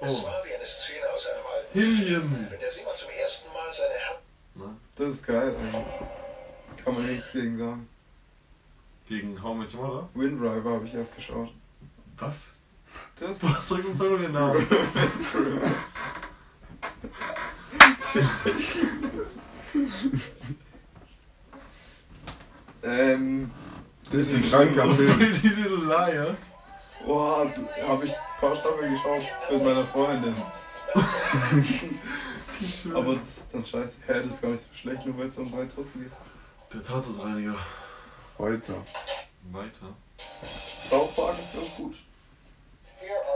[0.00, 2.46] Es Oh, war wie eine Szene aus einem alten Hillian!
[2.50, 4.18] Wenn der Simon zum ersten Mal seine Hand
[4.54, 5.84] Na, Das ist geil eigentlich.
[6.84, 7.88] Kann man nichts gegen sagen.
[9.08, 10.08] gegen How Much Mother?
[10.14, 11.50] Windriver habe ich erst geschaut.
[12.18, 12.56] Was?
[13.18, 14.66] Das Was sag uns doch den Namen?
[22.82, 23.50] ähm,
[24.10, 25.12] Das ist ein kranker Film.
[25.18, 26.52] Pretty Little Liars.
[27.06, 27.50] Boah,
[27.86, 30.34] habe ich ein paar Staffeln geschaut mit meiner Freundin.
[32.94, 34.02] Aber das ist dann scheiße.
[34.06, 36.12] Hä, das ist gar nicht so schlecht, nur weil es um drei Tussen geht.
[36.72, 37.56] Der Tatortreiniger.
[38.38, 38.74] Weiter.
[39.50, 39.86] Weiter.
[40.88, 41.94] South Park ist ganz gut.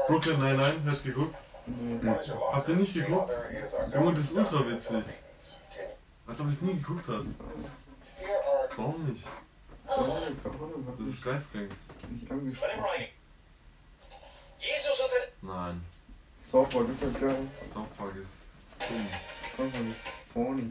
[0.06, 1.36] Brooklyn Nine-Nine, hast du geguckt?
[1.66, 2.10] Nee.
[2.52, 3.30] Habt ihr nicht geguckt?
[3.94, 5.04] Junge, das ist ultra witzig.
[6.26, 7.26] Als ob ich es nie geguckt habe.
[8.76, 9.26] Warum nicht?
[9.86, 9.98] Das
[11.00, 11.70] ich ist geistkrank.
[12.10, 12.68] nicht angeschaut.
[14.60, 15.80] Jesus und seine Nein.
[16.50, 17.36] Park ist halt geil.
[17.96, 18.48] Park ist
[18.78, 19.06] dumm.
[19.56, 20.70] Park ist funny.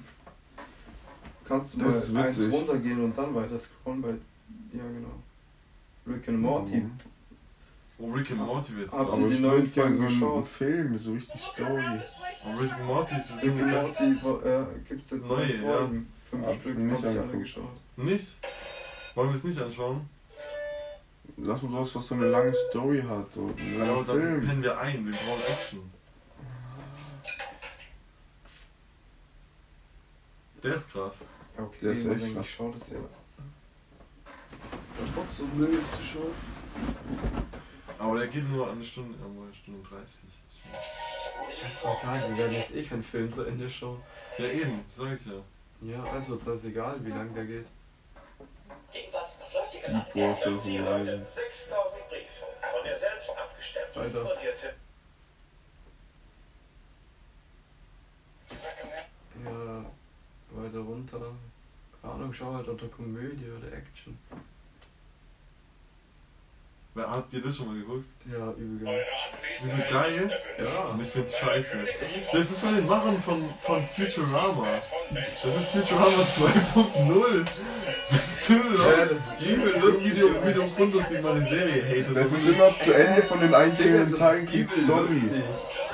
[1.46, 4.10] Kannst du Das mal eins runtergehen und dann weiter scrollen bei.
[4.74, 5.14] Ja, genau.
[6.08, 6.78] Rick and Morty.
[6.78, 6.92] Mhm.
[8.00, 10.48] Oh, Rick and Morty wird's Habt ihr die neuen Folgen geschaut?
[10.48, 11.84] Film, so richtig Story.
[12.46, 16.08] Oh, Rick and Morty ist jetzt Rick and Morty äh, gibt's jetzt Neue, Folgen.
[16.30, 17.64] Fünf Hab Stück nicht habe ich alle geschaut.
[17.96, 18.38] nicht.
[19.16, 20.10] Wollen wir es nicht anschauen?
[21.38, 23.32] Lass uns was, was so eine lange Story hat.
[23.34, 24.48] So einen Ja, langen aber dann Film.
[24.48, 25.06] pennen wir ein.
[25.06, 25.92] Wir brauchen Action.
[30.64, 31.16] Der ist krass.
[31.58, 32.46] Ja, okay, Der ist echt krass.
[32.46, 33.22] ich schau das jetzt.
[35.06, 36.34] Ich Bock so Müll zu schauen.
[38.00, 40.16] Aber der geht nur eine Stunde, ja, nur eine Stunde 30.
[41.64, 44.02] Das ist doch egal, wir werden jetzt eh keinen Film zu Ende schauen.
[44.38, 45.42] Ja, eben, das sag ich ja.
[45.82, 47.66] Ja, also das ist egal, wie lang der geht.
[49.12, 49.77] Was, was läuft hier gerade?
[49.77, 49.77] Deepwater Das hier, Horizon.
[49.77, 49.77] Leute, 6000 Briefe.
[49.77, 49.77] Von dir selbst abgestimmt.
[53.96, 54.22] Alter.
[54.22, 54.64] Und jetzt
[59.46, 59.86] Ja,
[60.52, 61.20] weiter runter.
[62.02, 64.18] Keine Ahnung, schau halt unter Komödie oder Action.
[66.98, 68.06] Wer, habt ihr das schon mal geguckt?
[68.26, 69.06] Ja, übel geil.
[69.64, 70.40] Übel geil.
[70.58, 71.78] Ja, Und ich find's scheiße.
[72.32, 74.82] Das ist von den Machern von, von Futurama.
[75.44, 77.46] Das ist Futurama 2.0.
[77.46, 80.16] Das Ja, das ist übel lustig.
[80.16, 82.16] Wie du, wie du Grundlos gegen meine Serie hatest.
[82.18, 85.22] Das ist immer zu Ende von den einzelnen Teilen gibt Story.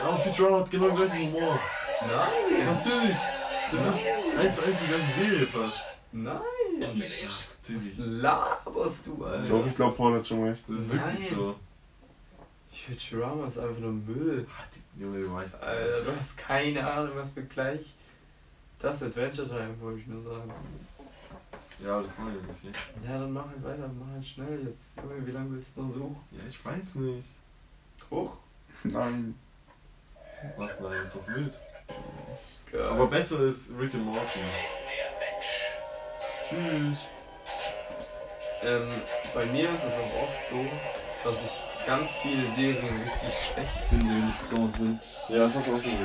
[0.01, 1.59] Ja, und Futurama hat genau den gleichen Humor.
[1.99, 3.17] Nein, Natürlich.
[3.73, 3.99] Das ist
[4.39, 5.83] eins zu eins die ganze Serie fast.
[6.13, 6.62] nein.
[6.85, 9.47] Ach, Was laberst du, Alter?
[9.47, 10.63] Doch, ich glaube, Paul hat schon recht.
[10.67, 11.37] Das ist wirklich Nein.
[11.37, 11.55] so.
[12.71, 14.47] Futurama ist einfach nur Müll.
[14.97, 15.61] Junge, du weißt.
[15.61, 17.93] Alter, du hast keine Ahnung, was wir gleich.
[18.79, 20.51] Das Adventure Time wollte ich nur sagen.
[21.83, 22.61] Ja, aber das wollen wir nicht.
[22.61, 22.71] gell?
[23.09, 24.97] Ja, dann mach halt weiter, mach halt schnell jetzt.
[24.97, 26.17] Junge, wie lange willst du noch suchen?
[26.31, 27.27] Ja, ich weiß nicht.
[28.11, 28.37] Hoch?
[28.83, 29.35] Nein.
[30.57, 30.79] Was?
[30.79, 31.53] Nein, das ist doch wild.
[32.71, 32.81] Geil.
[32.81, 34.39] Aber besser ist Rick and Morty.
[36.47, 36.97] Tschüss.
[38.63, 39.01] Ähm,
[39.33, 40.65] bei mir ist es auch oft so,
[41.23, 44.99] dass ich ganz viele Serien richtig schlecht finde, wenn ich so will.
[45.29, 45.99] Ja, das hast du auch schon